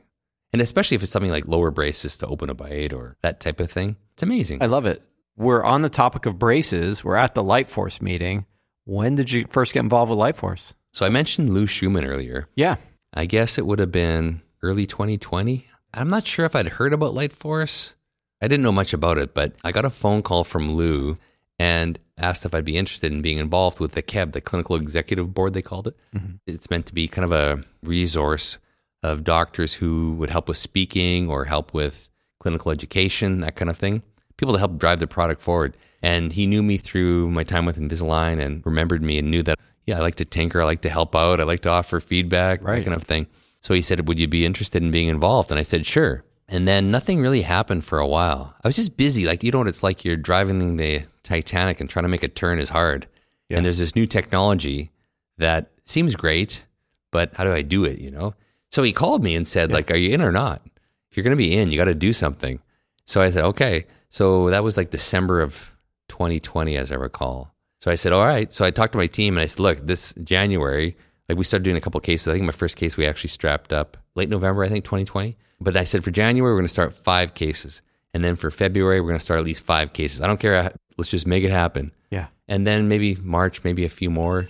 [0.53, 3.61] And especially if it's something like lower braces to open a bite or that type
[3.61, 4.63] of thing, it's amazing.
[4.63, 5.03] I love it.
[5.37, 7.03] We're on the topic of braces.
[7.03, 8.45] We're at the Light Force meeting.
[8.85, 10.75] When did you first get involved with Light Force?
[10.93, 12.49] so I mentioned Lou Shuman earlier.
[12.55, 12.77] Yeah.
[13.15, 15.67] I guess it would have been early 2020.
[15.95, 17.95] I'm not sure if I'd heard about Light Force.
[18.41, 21.19] I didn't know much about it, but I got a phone call from Lou
[21.59, 25.33] and asked if I'd be interested in being involved with the KEB, the Clinical Executive
[25.35, 25.97] Board, they called it.
[26.15, 26.37] Mm-hmm.
[26.47, 28.59] It's meant to be kind of a resource
[29.03, 32.09] of doctors who would help with speaking or help with
[32.41, 34.03] clinical education, that kind of thing.
[34.37, 35.77] People to help drive the product forward.
[36.03, 39.59] And he knew me through my time with Invisalign and remembered me and knew that,
[39.87, 42.61] yeah, I like to tinker, I like to help out, I like to offer feedback,
[42.63, 42.79] Right.
[42.79, 43.27] that kind of thing.
[43.63, 45.51] So he said, Would you be interested in being involved?
[45.51, 46.25] And I said, Sure.
[46.49, 48.55] And then nothing really happened for a while.
[48.63, 49.25] I was just busy.
[49.25, 50.05] Like, you know what it's like?
[50.05, 53.07] You're driving the Titanic and trying to make a turn is hard.
[53.49, 53.57] Yeah.
[53.57, 54.91] And there's this new technology
[55.39, 56.67] that seems great,
[57.11, 58.01] but how do I do it?
[58.01, 58.35] You know?
[58.71, 60.63] So he called me and said, like, are you in or not?
[61.11, 62.61] If you're going to be in, you got to do something.
[63.07, 63.87] So I said, okay.
[64.11, 65.77] So that was like December of
[66.09, 67.55] 2020, as I recall.
[67.81, 68.53] So I said, all right.
[68.53, 70.97] So I talked to my team and I said, look, this January,
[71.33, 72.29] like we started doing a couple cases.
[72.29, 75.37] I think my first case we actually strapped up late November, I think 2020.
[75.61, 77.83] But I said for January, we're going to start five cases.
[78.15, 80.21] And then for February, we're going to start at least five cases.
[80.21, 80.73] I don't care.
[80.99, 81.93] Let's just make it happen.
[82.11, 82.27] Yeah.
[82.49, 84.49] And then maybe March, maybe a few more.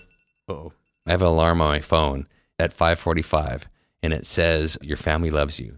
[0.48, 0.72] Oh,
[1.06, 2.26] I have an alarm on my phone
[2.58, 3.64] at 5:45,
[4.02, 5.76] and it says your family loves you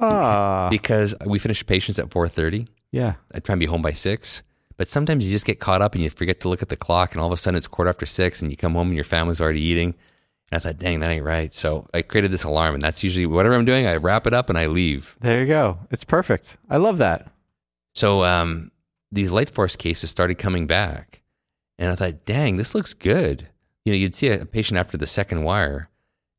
[0.00, 0.68] Ah.
[0.70, 2.66] because we finish patients at 4:30.
[2.90, 3.14] yeah.
[3.34, 4.42] I try and be home by six,
[4.76, 7.12] but sometimes you just get caught up and you forget to look at the clock,
[7.12, 9.04] and all of a sudden it's quarter after six, and you come home and your
[9.04, 9.94] family's already eating.
[10.52, 11.54] I thought, dang, that ain't right.
[11.54, 13.86] So I created this alarm, and that's usually whatever I'm doing.
[13.86, 15.16] I wrap it up and I leave.
[15.20, 15.78] There you go.
[15.90, 16.56] It's perfect.
[16.68, 17.28] I love that.
[17.94, 18.72] So um,
[19.12, 21.22] these light force cases started coming back,
[21.78, 23.48] and I thought, dang, this looks good.
[23.84, 25.88] You know, you'd see a patient after the second wire,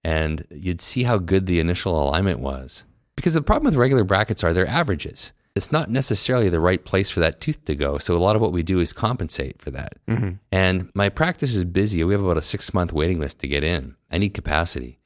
[0.04, 2.84] and you'd see how good the initial alignment was.
[3.16, 5.32] Because the problem with regular brackets are they're averages.
[5.56, 7.98] It's not necessarily the right place for that tooth to go.
[7.98, 9.94] So a lot of what we do is compensate for that.
[10.08, 10.32] Mm-hmm.
[10.52, 12.04] And my practice is busy.
[12.04, 13.96] We have about a six month waiting list to get in.
[14.10, 15.00] I need capacity.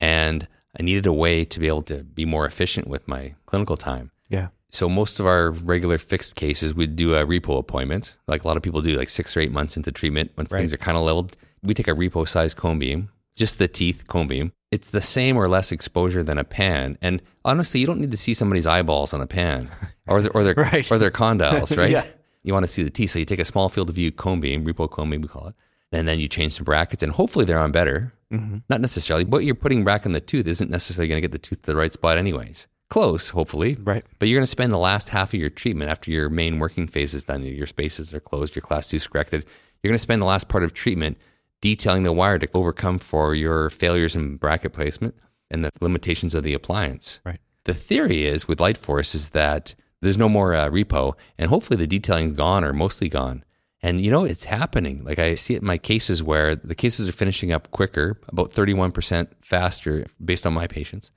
[0.00, 0.46] And
[0.78, 4.10] I needed a way to be able to be more efficient with my clinical time.
[4.28, 4.48] Yeah.
[4.70, 8.58] So most of our regular fixed cases, we'd do a repo appointment, like a lot
[8.58, 10.32] of people do, like six or eight months into treatment.
[10.36, 10.58] Once Right.
[10.58, 14.06] things are kind of leveled, we take a repo size cone beam, just the teeth
[14.06, 14.52] cone beam.
[14.72, 16.98] It's the same or less exposure than a pan.
[17.00, 19.70] And honestly, you don't need to see somebody's eyeballs on a pan
[20.08, 20.90] or their, or their, Right.
[20.90, 21.90] or their condyles, right?
[21.90, 22.04] Yeah.
[22.42, 23.10] You want to see the teeth.
[23.10, 25.48] So you take a small field of view cone beam, repo cone beam, we call
[25.48, 25.54] it.
[25.92, 28.12] And then you change some brackets and hopefully they're on better.
[28.32, 28.58] Mm-hmm.
[28.68, 29.24] Not necessarily.
[29.24, 31.66] What you're putting back in the tooth isn't necessarily going to get the tooth to
[31.66, 32.66] the right spot anyways.
[32.90, 33.76] Close, hopefully.
[33.80, 34.04] Right.
[34.18, 36.86] But you're going to spend the last half of your treatment after your main working
[36.88, 39.44] phase is done, your spaces are closed, your class two is corrected.
[39.82, 41.18] You're going to spend the last part of treatment
[41.66, 45.16] detailing the wire to overcome for your failures in bracket placement
[45.50, 47.18] and the limitations of the appliance.
[47.24, 47.40] Right.
[47.64, 51.84] The theory is with Light Force is that there's no more uh, repo, and hopefully
[51.84, 53.44] the detailing's gone or mostly gone.
[53.82, 55.02] And you know, it's happening.
[55.02, 58.52] Like I see it in my cases where the cases are finishing up quicker, about
[58.52, 61.10] 31% faster based on my patients,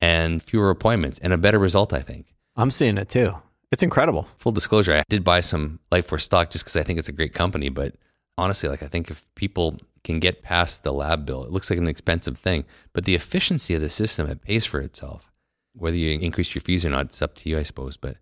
[0.00, 2.34] and fewer appointments, and a better result, I think.
[2.56, 3.34] I'm seeing it too.
[3.70, 4.26] It's incredible.
[4.38, 7.12] Full disclosure, I did buy some Light Force stock just because I think it's a
[7.12, 7.68] great company.
[7.68, 7.94] But
[8.38, 11.78] honestly, like I think if people can get past the lab bill, it looks like
[11.78, 15.30] an expensive thing, but the efficiency of the system, it pays for itself.
[15.74, 17.96] Whether you increase your fees or not, it's up to you, I suppose.
[17.96, 18.16] But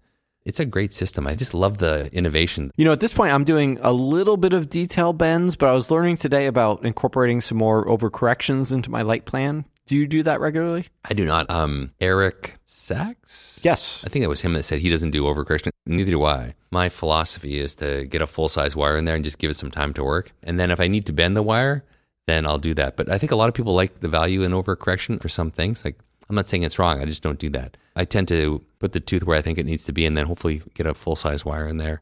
[0.45, 1.27] it's a great system.
[1.27, 2.71] I just love the innovation.
[2.77, 5.73] You know, at this point, I'm doing a little bit of detail bends, but I
[5.73, 9.65] was learning today about incorporating some more overcorrections into my light plan.
[9.91, 10.87] Do you do that regularly?
[11.05, 11.51] I do not.
[11.51, 13.59] Um, Eric Sachs?
[13.65, 14.05] Yes.
[14.07, 15.71] I think that was him that said he doesn't do overcorrection.
[15.85, 16.55] Neither do I.
[16.71, 19.55] My philosophy is to get a full size wire in there and just give it
[19.55, 20.31] some time to work.
[20.45, 21.85] And then if I need to bend the wire,
[22.29, 22.97] then I'll do that.
[22.97, 25.85] But I think a lot of people like the value in overcorrection for some things.
[25.85, 27.03] Like I'm not saying it's wrong.
[27.03, 27.77] I just don't do that.
[27.97, 30.27] I tend to put the tooth where I think it needs to be and then
[30.27, 32.01] hopefully get a full size wire in there.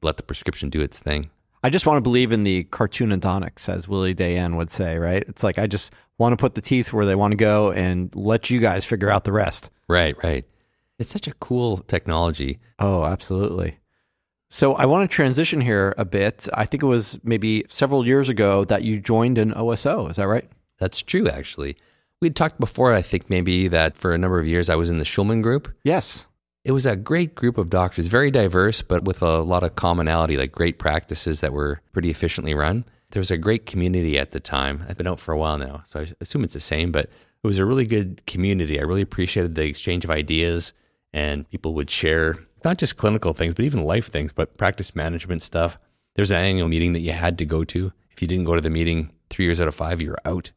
[0.00, 1.28] Let the prescription do its thing.
[1.62, 5.24] I just want to believe in the cartoon odontics, as Willie Dayan would say, right?
[5.26, 8.14] It's like I just want to put the teeth where they want to go and
[8.14, 9.70] let you guys figure out the rest.
[9.88, 10.44] Right, right.
[10.98, 12.58] It's such a cool technology.
[12.78, 13.78] Oh, absolutely.
[14.48, 16.48] So I want to transition here a bit.
[16.54, 20.08] I think it was maybe several years ago that you joined an OSO.
[20.08, 20.48] Is that right?
[20.78, 21.76] That's true, actually.
[22.20, 24.98] We'd talked before, I think maybe that for a number of years I was in
[24.98, 25.68] the Schulman group.
[25.84, 26.26] Yes.
[26.64, 30.36] It was a great group of doctors, very diverse, but with a lot of commonality,
[30.36, 32.84] like great practices that were pretty efficiently run.
[33.16, 34.84] There was a great community at the time.
[34.86, 37.46] I've been out for a while now, so I assume it's the same, but it
[37.46, 38.78] was a really good community.
[38.78, 40.74] I really appreciated the exchange of ideas,
[41.14, 45.42] and people would share not just clinical things, but even life things, but practice management
[45.42, 45.78] stuff.
[46.14, 47.90] There's an annual meeting that you had to go to.
[48.10, 50.52] If you didn't go to the meeting three years out of five, you're out.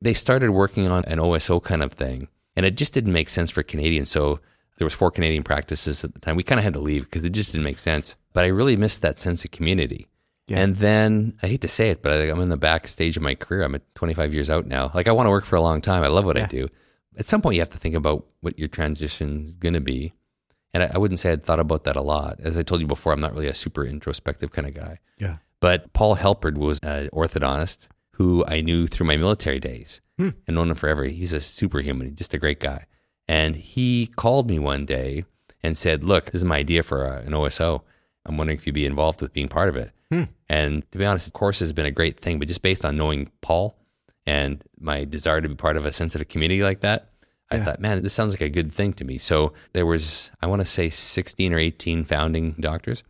[0.00, 3.50] They started working on an OSO kind of thing, and it just didn't make sense
[3.50, 4.08] for Canadians.
[4.08, 4.40] So
[4.78, 6.36] there was four Canadian practices at the time.
[6.36, 8.16] We kind of had to leave because it just didn't make sense.
[8.32, 10.08] But I really missed that sense of community.
[10.48, 10.60] Yeah.
[10.60, 13.62] And then I hate to say it, but I'm in the backstage of my career.
[13.62, 14.90] I'm at 25 years out now.
[14.92, 16.02] Like I want to work for a long time.
[16.02, 16.44] I love what yeah.
[16.44, 16.68] I do.
[17.16, 20.12] At some point, you have to think about what your transition is going to be.
[20.74, 22.40] And I, I, wouldn't say I'd thought about that a lot.
[22.40, 24.98] As I told you before, I'm not really a super introspective kind of guy.
[25.18, 25.36] Yeah.
[25.60, 30.30] But Paul Helperd was an orthodontist who I knew through my military days hmm.
[30.46, 31.04] and known him forever.
[31.04, 32.86] He's a superhuman, just a great guy.
[33.28, 35.24] And he called me one day
[35.62, 37.82] and said, Look, this is my idea for a, an OSO.
[38.26, 39.92] I'm wondering if you'd be involved with being part of it.
[40.12, 40.24] Hmm.
[40.46, 42.98] And to be honest, the course has been a great thing, but just based on
[42.98, 43.78] knowing Paul
[44.26, 47.08] and my desire to be part of a sensitive community like that,
[47.50, 47.64] I yeah.
[47.64, 49.16] thought, man, this sounds like a good thing to me.
[49.16, 53.02] So there was, I want to say 16 or 18 founding doctors.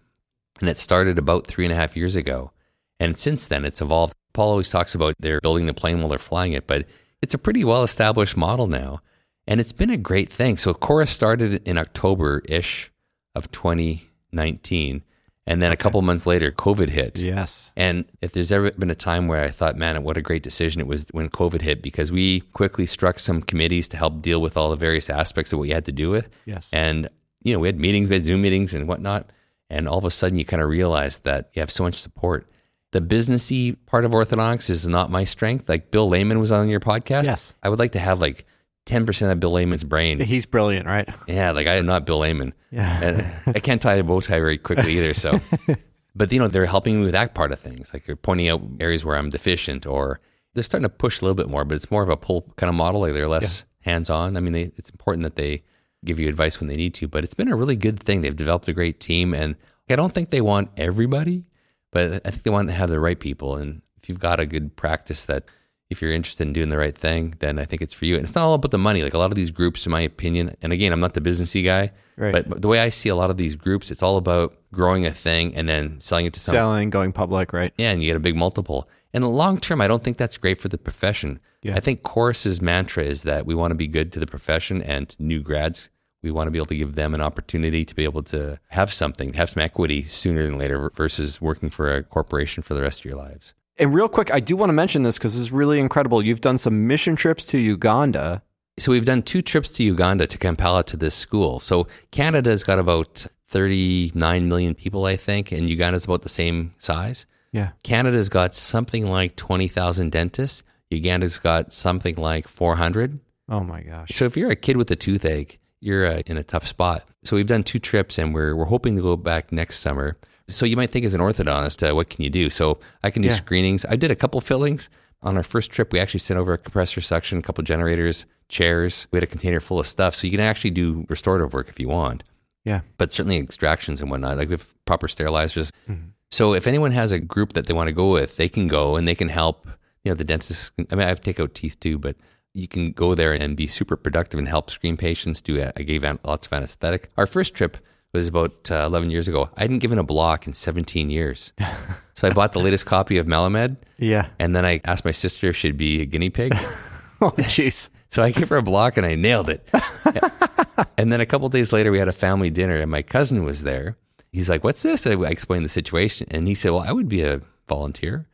[0.60, 2.52] And it started about three and a half years ago.
[3.00, 4.14] And since then, it's evolved.
[4.32, 6.86] Paul always talks about they're building the plane while they're flying it, but
[7.20, 9.00] it's a pretty well established model now.
[9.48, 10.56] And it's been a great thing.
[10.56, 12.92] So Corus started in October ish
[13.34, 15.02] of 2019.
[15.46, 17.18] And then a couple months later, COVID hit.
[17.18, 17.72] Yes.
[17.76, 20.80] And if there's ever been a time where I thought, man, what a great decision
[20.80, 24.56] it was when COVID hit, because we quickly struck some committees to help deal with
[24.56, 26.28] all the various aspects of what you had to do with.
[26.46, 26.70] Yes.
[26.72, 27.08] And,
[27.42, 29.30] you know, we had meetings, we had Zoom meetings and whatnot.
[29.68, 32.46] And all of a sudden, you kind of realize that you have so much support.
[32.92, 35.68] The businessy part of orthodontics is not my strength.
[35.68, 37.24] Like Bill Lehman was on your podcast.
[37.24, 37.54] Yes.
[37.62, 38.46] I would like to have like
[38.86, 40.20] 10% of Bill Lehman's brain.
[40.20, 41.08] He's brilliant, right?
[41.28, 42.52] Yeah, like I am not Bill Lehman.
[42.70, 43.02] Yeah.
[43.02, 45.14] And I can't tie a bow tie very quickly either.
[45.14, 45.40] So,
[46.16, 47.92] but you know, they're helping me with that part of things.
[47.92, 50.20] Like they're pointing out areas where I'm deficient or
[50.54, 52.68] they're starting to push a little bit more, but it's more of a pull kind
[52.68, 53.02] of model.
[53.02, 53.92] Like they're less yeah.
[53.92, 54.36] hands on.
[54.36, 55.62] I mean, they, it's important that they
[56.04, 58.20] give you advice when they need to, but it's been a really good thing.
[58.20, 59.54] They've developed a great team and
[59.88, 61.44] I don't think they want everybody,
[61.90, 63.56] but I think they want to have the right people.
[63.56, 65.44] And if you've got a good practice that
[65.92, 68.16] if you're interested in doing the right thing, then I think it's for you.
[68.16, 69.02] And it's not all about the money.
[69.02, 71.64] Like a lot of these groups, in my opinion, and again, I'm not the businessy
[71.64, 72.32] guy, right.
[72.32, 75.12] but the way I see a lot of these groups, it's all about growing a
[75.12, 76.60] thing and then selling it to someone.
[76.60, 77.72] Selling, going public, right?
[77.78, 78.88] Yeah, and you get a big multiple.
[79.14, 81.38] And long term, I don't think that's great for the profession.
[81.62, 81.76] Yeah.
[81.76, 85.14] I think Corus's mantra is that we want to be good to the profession and
[85.18, 85.90] new grads.
[86.22, 88.92] We want to be able to give them an opportunity to be able to have
[88.92, 93.00] something, have some equity sooner than later versus working for a corporation for the rest
[93.00, 93.54] of your lives.
[93.78, 96.22] And real quick, I do want to mention this because this is really incredible.
[96.22, 98.42] You've done some mission trips to Uganda.
[98.78, 101.60] So we've done two trips to Uganda to Kampala to this school.
[101.60, 107.26] So Canada's got about 39 million people, I think, and Uganda's about the same size.
[107.52, 107.70] Yeah.
[107.82, 110.62] Canada's got something like 20,000 dentists.
[110.90, 113.20] Uganda's got something like 400.
[113.48, 114.10] Oh my gosh.
[114.10, 117.06] So if you're a kid with a toothache, you're uh, in a tough spot.
[117.24, 120.16] So we've done two trips and we're, we're hoping to go back next summer.
[120.48, 122.50] So you might think as an orthodontist, uh, what can you do?
[122.50, 123.34] So I can do yeah.
[123.34, 123.84] screenings.
[123.88, 124.90] I did a couple fillings.
[125.22, 129.06] On our first trip, we actually sent over a compressor suction, a couple generators, chairs.
[129.12, 130.14] We had a container full of stuff.
[130.16, 132.24] So you can actually do restorative work if you want.
[132.64, 132.80] Yeah.
[132.98, 135.70] But certainly extractions and whatnot, like with proper sterilizers.
[135.88, 136.08] Mm-hmm.
[136.30, 138.96] So if anyone has a group that they want to go with, they can go
[138.96, 139.66] and they can help.
[140.04, 142.16] You know, the dentist, I mean, I have to take out teeth too, but
[142.54, 145.40] you can go there and be super productive and help screen patients.
[145.40, 147.10] Do I gave out lots of anesthetic.
[147.16, 147.78] Our first trip,
[148.12, 149.48] was about uh, 11 years ago.
[149.56, 151.52] I hadn't given a block in 17 years.
[152.14, 153.78] so I bought the latest copy of Malamed.
[153.98, 154.28] Yeah.
[154.38, 156.52] And then I asked my sister if she'd be a guinea pig.
[157.20, 157.88] oh, jeez.
[158.10, 159.68] so I gave her a block and I nailed it.
[160.98, 163.62] and then a couple days later, we had a family dinner and my cousin was
[163.62, 163.96] there.
[164.30, 165.06] He's like, What's this?
[165.06, 166.26] I explained the situation.
[166.30, 168.28] And he said, Well, I would be a volunteer.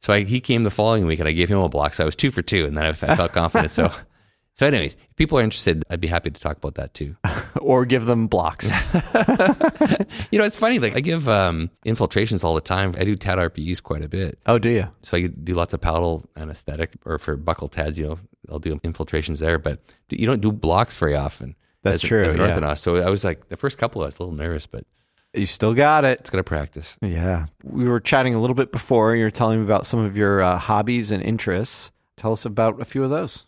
[0.00, 1.94] So I, he came the following week and I gave him a block.
[1.94, 2.66] So I was two for two.
[2.66, 3.72] And then I, I felt confident.
[3.72, 3.90] So
[4.56, 7.16] So, anyways, if people are interested, I'd be happy to talk about that too.
[7.60, 8.70] or give them blocks.
[10.30, 10.78] you know, it's funny.
[10.78, 12.94] Like I give um, infiltrations all the time.
[12.96, 14.38] I do TAD RPEs quite a bit.
[14.46, 14.88] oh, do you?
[15.02, 18.78] So I do lots of palatal anesthetic, or for buccal TADs, you know, I'll do
[18.84, 19.58] infiltrations there.
[19.58, 21.56] But you don't do blocks very often.
[21.82, 22.56] That's as, true, As an yeah.
[22.56, 24.84] orthodontist, so I was like the first couple, I was a little nervous, but
[25.34, 26.20] You still got it.
[26.20, 26.96] it's gonna practice.
[27.02, 27.46] Yeah.
[27.62, 29.14] We were chatting a little bit before.
[29.16, 31.90] You were telling me about some of your uh, hobbies and interests.
[32.16, 33.44] Tell us about a few of those.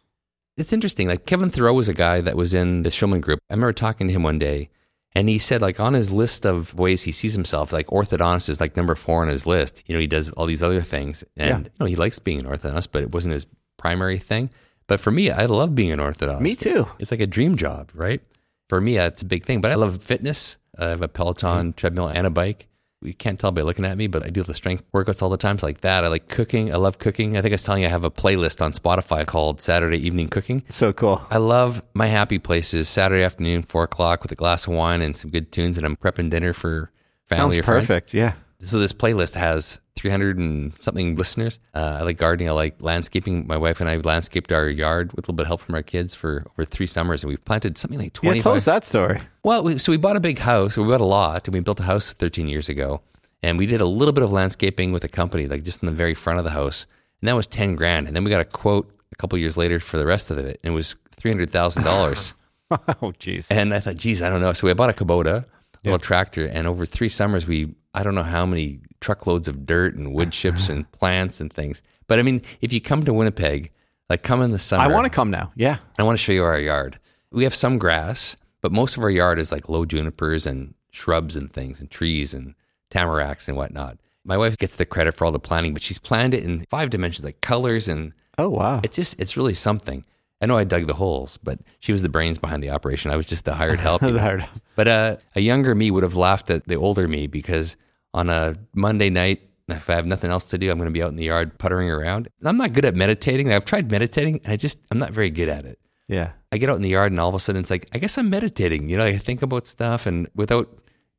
[0.56, 1.08] It's interesting.
[1.08, 3.40] Like Kevin Thoreau was a guy that was in the Schulman group.
[3.50, 4.70] I remember talking to him one day,
[5.14, 8.60] and he said like on his list of ways he sees himself, like orthodontist is
[8.60, 9.82] like number four on his list.
[9.86, 11.58] You know, he does all these other things, and Yeah.
[11.58, 13.46] you know, he likes being an orthodontist, but it wasn't his
[13.76, 14.50] primary thing.
[14.86, 16.40] But for me, I love being an orthodontist.
[16.40, 16.86] Me too.
[16.98, 18.20] It's like a dream job, right?
[18.68, 19.60] For me, that's a big thing.
[19.60, 20.56] But I love fitness.
[20.78, 21.70] I have a Peloton mm-hmm.
[21.72, 22.68] treadmill and a bike.
[23.06, 25.36] You can't tell by looking at me, but I do the strength workouts all the
[25.36, 25.58] time.
[25.58, 26.04] So like that.
[26.04, 26.72] I like cooking.
[26.72, 27.36] I love cooking.
[27.36, 30.28] I think I was telling you I have a playlist on Spotify called Saturday Evening
[30.28, 30.62] Cooking.
[30.68, 31.24] So cool.
[31.30, 32.88] I love my happy places.
[32.88, 35.96] Saturday afternoon, four o'clock, with a glass of wine and some good tunes, and I'm
[35.96, 36.90] prepping dinner for
[37.26, 37.86] family Sounds or friends.
[37.86, 38.14] perfect.
[38.14, 38.34] Yeah.
[38.60, 41.58] So this playlist has 300 and something listeners.
[41.74, 42.48] Uh, I like gardening.
[42.48, 43.46] I like landscaping.
[43.46, 45.82] My wife and I landscaped our yard with a little bit of help from our
[45.82, 48.38] kids for over three summers, and we've planted something like 20.
[48.38, 48.42] Yeah.
[48.42, 48.42] 25.
[48.42, 49.20] Tell us that story.
[49.42, 50.76] Well, we, so we bought a big house.
[50.76, 53.00] We bought a lot, and we built a house 13 years ago.
[53.42, 55.92] And we did a little bit of landscaping with a company, like just in the
[55.92, 56.86] very front of the house,
[57.20, 58.06] and that was 10 grand.
[58.06, 60.60] And then we got a quote a couple years later for the rest of it,
[60.62, 62.34] and it was $300,000.
[62.70, 62.76] oh,
[63.12, 63.50] jeez.
[63.50, 64.52] And I thought, geez, I don't know.
[64.52, 65.46] So we bought a Kubota, a
[65.84, 69.94] little tractor, and over three summers, we I don't know how many truckloads of dirt
[69.94, 71.82] and wood chips and plants and things.
[72.06, 73.70] But I mean, if you come to Winnipeg,
[74.08, 75.52] like come in the summer, I want to come now.
[75.56, 75.78] Yeah.
[75.98, 76.98] I want to show you our yard.
[77.32, 81.36] We have some grass, but most of our yard is like low junipers and shrubs
[81.36, 82.54] and things and trees and
[82.90, 83.98] tamaracks and whatnot.
[84.24, 86.90] My wife gets the credit for all the planning, but she's planned it in five
[86.90, 88.80] dimensions, like colors and Oh, wow.
[88.82, 90.04] it's just it's really something.
[90.40, 93.10] I know I dug the holes, but she was the brains behind the operation.
[93.10, 94.02] I was just the hired help.
[94.02, 94.18] you know.
[94.18, 94.46] Hard.
[94.74, 97.76] But uh, a younger me would have laughed at the older me because
[98.16, 101.02] on a Monday night, if I have nothing else to do, I'm going to be
[101.02, 102.28] out in the yard puttering around.
[102.42, 103.52] I'm not good at meditating.
[103.52, 105.78] I've tried meditating, and I just I'm not very good at it.
[106.08, 106.32] Yeah.
[106.52, 108.16] I get out in the yard, and all of a sudden it's like I guess
[108.16, 108.88] I'm meditating.
[108.88, 110.68] You know, I think about stuff, and without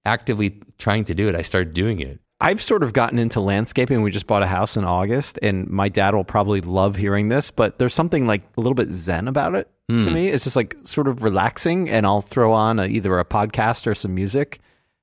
[0.05, 2.19] actively trying to do it, I start doing it.
[2.39, 4.01] I've sort of gotten into landscaping.
[4.03, 7.51] We just bought a house in August, and my dad will probably love hearing this,
[7.51, 10.13] but there's something like a little bit zen about it to hmm.
[10.13, 10.27] me.
[10.29, 13.95] It's just like sort of relaxing, and I'll throw on a, either a podcast or
[13.95, 14.59] some music,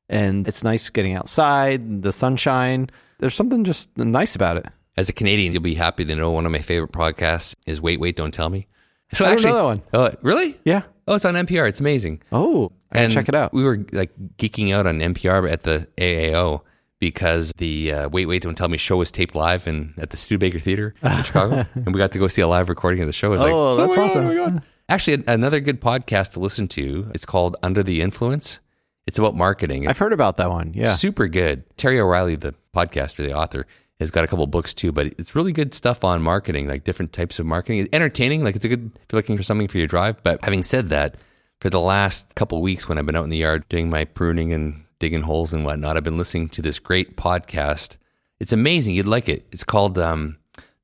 [0.09, 2.91] and it's nice getting outside, the sunshine.
[3.19, 4.67] There's something just nice about it.
[4.97, 7.99] As a Canadian, you'll be happy to know one of my favorite podcasts is Wait,
[8.01, 8.67] Wait, Don't Tell Me.
[9.13, 9.83] So I don't know that one.
[9.93, 10.59] Oh, really?
[10.65, 10.83] Yeah.
[11.07, 11.69] Oh, it's on NPR.
[11.69, 12.23] It's amazing.
[12.33, 13.53] Oh, I can check it out.
[13.53, 16.63] We were like geeking out on NPR at the AAO
[17.01, 20.17] because the uh, Wait, Wait, Don't Tell Me show was taped live in at the
[20.17, 23.13] Studebaker Theater in Chicago, and we got to go see a live recording of the
[23.13, 23.31] show.
[23.31, 24.37] Was like, Oh, that's my God, awesome.
[24.37, 24.63] God.
[24.89, 27.11] Actually, a- another good podcast to listen to.
[27.15, 28.61] It's called Under the Influence.
[29.07, 29.87] It's about marketing.
[29.87, 30.73] I've heard about that one.
[30.75, 30.95] Yeah.
[30.95, 31.65] Super good.
[31.77, 33.67] Terry O'Reilly, the podcaster, the author,
[34.01, 37.13] has got a couple books too, but it's really good stuff on marketing, like different
[37.13, 37.81] types of marketing.
[37.81, 40.23] It's entertaining, like it's a good if you're looking for something for your drive.
[40.23, 41.17] But having said that,
[41.61, 44.53] for the last couple weeks when I've been out in the yard doing my pruning
[44.53, 47.97] and digging holes and whatnot, I've been listening to this great podcast.
[48.41, 48.95] It's amazing.
[48.95, 49.47] You'd like it.
[49.53, 50.39] It's called um,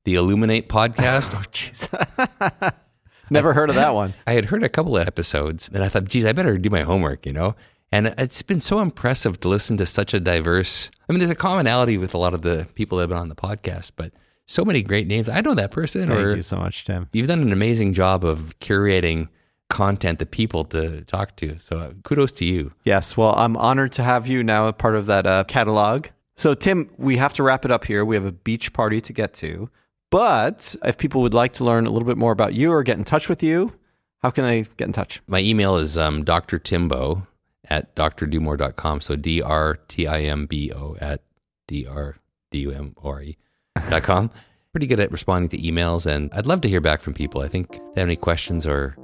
[0.05, 1.33] the Illuminate Podcast.
[1.33, 2.73] Oh, jeez.
[3.29, 4.13] Never heard of that one.
[4.27, 6.81] I had heard a couple of episodes and I thought, geez, I better do my
[6.81, 7.55] homework, you know?
[7.91, 10.89] And it's been so impressive to listen to such a diverse.
[11.09, 13.29] I mean, there's a commonality with a lot of the people that have been on
[13.29, 14.13] the podcast, but
[14.45, 15.27] so many great names.
[15.27, 17.09] I know that person, Thank or you so much, Tim.
[17.11, 19.27] you've done an amazing job of curating
[19.69, 21.57] content, the people to talk to.
[21.59, 22.73] So uh, kudos to you.
[22.83, 23.17] Yes.
[23.17, 26.07] Well, I'm honored to have you now a part of that uh, catalog.
[26.35, 28.03] So, Tim, we have to wrap it up here.
[28.05, 29.69] We have a beach party to get to.
[30.09, 32.97] But if people would like to learn a little bit more about you or get
[32.97, 33.73] in touch with you,
[34.21, 35.21] how can they get in touch?
[35.27, 36.59] My email is um, Dr.
[36.59, 37.25] Timbo
[37.69, 39.01] at drdumore.com.
[39.01, 41.21] So D R T I M B O at
[41.67, 42.17] D R
[42.51, 43.37] D U M O R E
[43.89, 44.31] dot com.
[44.73, 47.41] Pretty good at responding to emails, and I'd love to hear back from people.
[47.41, 48.95] I think if they have any questions or,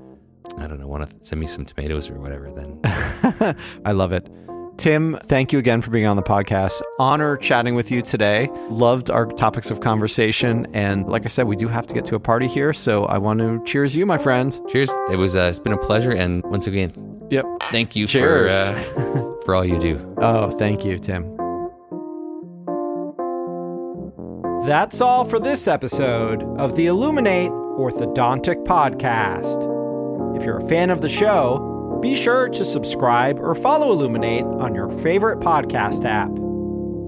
[0.57, 2.79] I don't know, want to send me some tomatoes or whatever, then
[3.85, 4.29] I love it.
[4.77, 6.81] Tim, thank you again for being on the podcast.
[6.99, 8.47] Honor chatting with you today.
[8.69, 10.67] Loved our topics of conversation.
[10.73, 12.73] And like I said, we do have to get to a party here.
[12.73, 14.59] So I want to cheers you, my friend.
[14.69, 14.91] cheers.
[15.11, 16.11] It was, uh, it's been a pleasure.
[16.11, 16.93] And once again,
[17.31, 17.45] Yep.
[17.63, 18.53] thank you Cheers.
[18.69, 20.13] for, uh, for all you do.
[20.19, 21.23] Oh, thank you, Tim.
[24.67, 29.65] That's all for this episode of the Illuminate Orthodontic Podcast.
[30.37, 34.75] If you're a fan of the show, be sure to subscribe or follow Illuminate on
[34.75, 36.31] your favorite podcast app.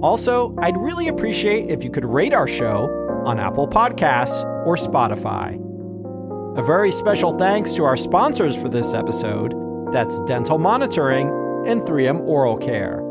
[0.02, 2.88] Also, I'd really appreciate if you could rate our show
[3.26, 5.58] on Apple Podcasts or Spotify.
[6.58, 9.54] A very special thanks to our sponsors for this episode
[9.92, 11.28] that's Dental Monitoring
[11.66, 13.06] and 3M Oral Care.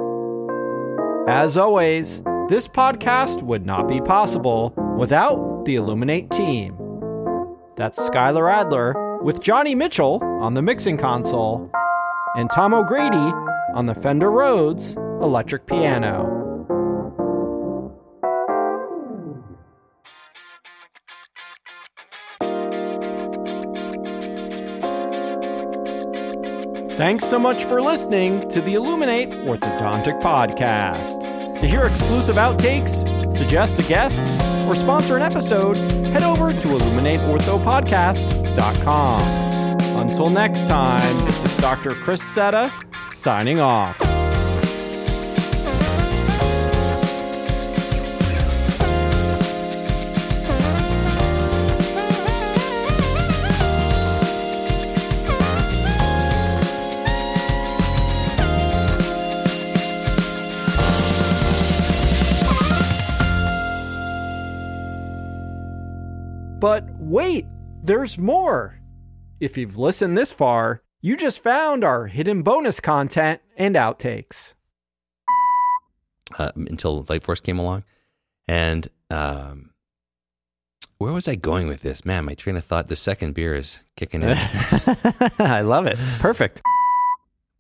[1.29, 6.75] As always, this podcast would not be possible without the Illuminate team.
[7.77, 11.71] That's Skylar Adler with Johnny Mitchell on the mixing console
[12.35, 13.31] and Tom O'Grady
[13.75, 16.35] on the Fender Rhodes electric piano.
[26.97, 31.61] Thanks so much for listening to the Illuminate Orthodontic Podcast.
[31.61, 34.23] To hear exclusive outtakes, suggest a guest,
[34.67, 35.77] or sponsor an episode,
[36.07, 38.38] head over to Illuminate Ortho illuminateorthopodcast.com.
[39.97, 41.95] Until next time, this is Dr.
[41.95, 42.73] Chris Cetta
[43.11, 44.18] signing off.
[67.89, 68.79] There's more.
[69.41, 74.55] If you've listened this far, you just found our hidden bonus content and outtakes.
[76.39, 77.85] uh, until Light Force came along.
[78.47, 79.71] And um,
[80.99, 82.05] where was I going with this?
[82.05, 84.31] Man, my train of thought, the second beer is kicking in.
[85.39, 85.97] I love it.
[86.19, 86.61] Perfect.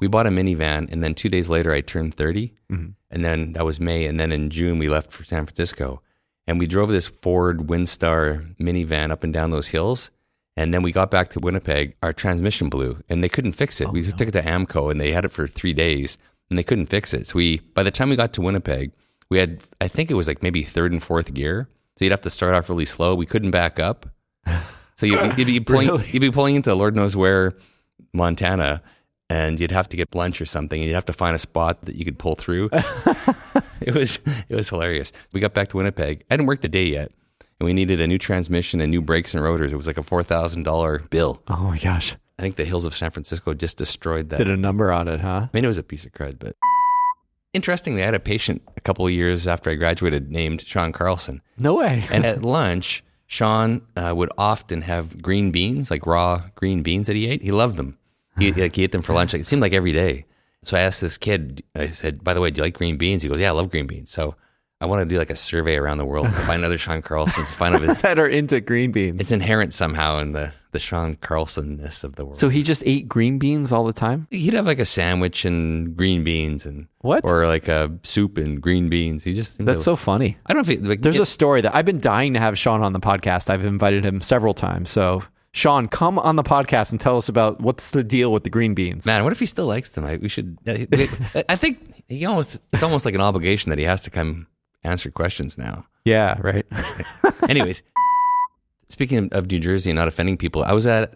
[0.01, 2.53] we bought a minivan, and then two days later, I turned 30.
[2.71, 2.95] Mhm.
[3.11, 4.05] And then that was May.
[4.07, 6.03] And then in June, we left for San Francisco.
[6.47, 10.11] And we drove this Ford Windstar minivan up and down those hills.
[10.59, 11.95] And then we got back to Winnipeg.
[12.03, 13.87] Our transmission blew, and they couldn't fix it.
[13.87, 16.19] Oh, we took it to AAMCO, and they had it for three days,
[16.51, 17.29] and they couldn't fix it.
[17.29, 18.91] So we, by the time we got to Winnipeg,
[19.31, 21.69] we had, I think it was like maybe third and fourth gear.
[21.97, 23.15] So you'd have to start off really slow.
[23.15, 24.07] We couldn't back up.
[24.97, 26.09] So you, you'd be pulling, Really?
[26.11, 27.55] you'd be pulling into Lord knows where,
[28.13, 28.83] Montana,
[29.31, 30.81] and you'd have to get lunch or something.
[30.81, 32.71] And you'd have to find a spot that you could pull through.
[33.81, 35.13] it was it was hilarious.
[35.33, 36.25] We got back to Winnipeg.
[36.31, 37.13] I hadn't worked the day yet,
[37.59, 39.73] and we needed a new transmission and new brakes and rotors.
[39.73, 41.43] It was like a four thousand dollar bill.
[41.49, 42.17] Oh my gosh.
[42.39, 44.39] I think the hills of San Francisco just destroyed that.
[44.39, 45.47] Did a number on it, huh?
[45.47, 46.55] I mean, it was a piece of crud, but
[47.53, 51.43] interestingly, I had a patient a couple of years after I graduated named Sean Carlson.
[51.59, 52.05] No way.
[52.13, 57.17] And at lunch, Sean uh, would often have green beans, like raw green beans that
[57.17, 57.43] he ate.
[57.43, 57.99] He loved them.
[58.39, 59.33] He, like, he ate them for lunch.
[59.33, 60.25] Like, it seemed like every day.
[60.63, 63.23] So I asked this kid, I said, by the way, do you like green beans?
[63.23, 64.11] He goes, yeah, I love green beans.
[64.11, 64.35] So
[64.81, 67.75] I want to do like a survey around the world, find other Sean Carlsons, find
[67.75, 69.17] out that are into green beans.
[69.19, 72.37] it's inherent somehow in the, the Sean Carlson-ness of the world.
[72.39, 74.29] so he just ate green beans all the time?
[74.31, 77.25] he'd have like a sandwich and green beans and What?
[77.25, 79.25] or like a soup and green beans.
[79.25, 80.37] He just That's so funny.
[80.47, 82.41] I don't know if he, like, There's it- a story that I've been dying to
[82.41, 83.51] have Sean on the podcast.
[83.51, 84.91] I've invited him several times.
[84.91, 88.51] So, Sean, come on the podcast and tell us about what's the deal with the
[88.51, 89.07] green beans.
[89.07, 89.25] man.
[89.25, 90.05] What if he still likes them?
[90.05, 90.57] I, we should.
[90.69, 91.09] uh, we-
[91.49, 94.47] I think he almost it's almost like an obligation that he has to come
[94.85, 95.87] answer questions now.
[96.05, 96.67] Yeah, right.
[97.49, 97.83] Anyways,
[98.89, 101.15] speaking of New Jersey and not offending people, I was at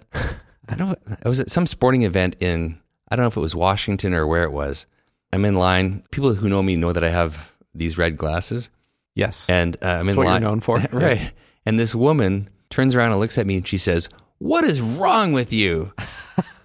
[0.69, 3.55] I don't I was at some sporting event in I don't know if it was
[3.55, 4.87] Washington or where it was.
[5.33, 6.03] I'm in line.
[6.11, 8.69] People who know me know that I have these red glasses.
[9.15, 9.47] yes.
[9.49, 10.43] And uh, I'm in what you're line.
[10.43, 10.79] known for.
[10.93, 11.33] right.
[11.65, 14.09] And this woman turns around and looks at me and she says,
[14.39, 15.93] What is wrong with you?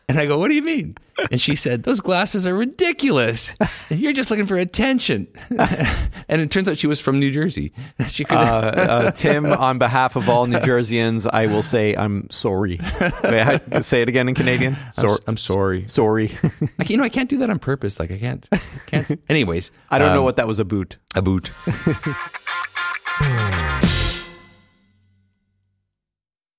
[0.09, 0.95] And I go, What do you mean?
[1.31, 3.53] And she said, Those glasses are ridiculous.
[3.89, 5.27] You're just looking for attention.
[6.29, 7.73] and it turns out she was from New Jersey.
[8.07, 12.29] She could, uh, uh, Tim, on behalf of all New Jerseyans, I will say I'm
[12.29, 12.79] sorry.
[13.01, 14.75] Wait, I- say it again in Canadian.
[14.79, 15.87] I'm, Sor- s- I'm sorry.
[15.87, 16.31] sorry.
[16.87, 17.99] You know, I can't do that on purpose.
[17.99, 18.47] Like, I can't.
[18.85, 19.11] can't.
[19.29, 20.97] Anyways, I don't know um, what that was a boot.
[21.15, 21.51] a boot.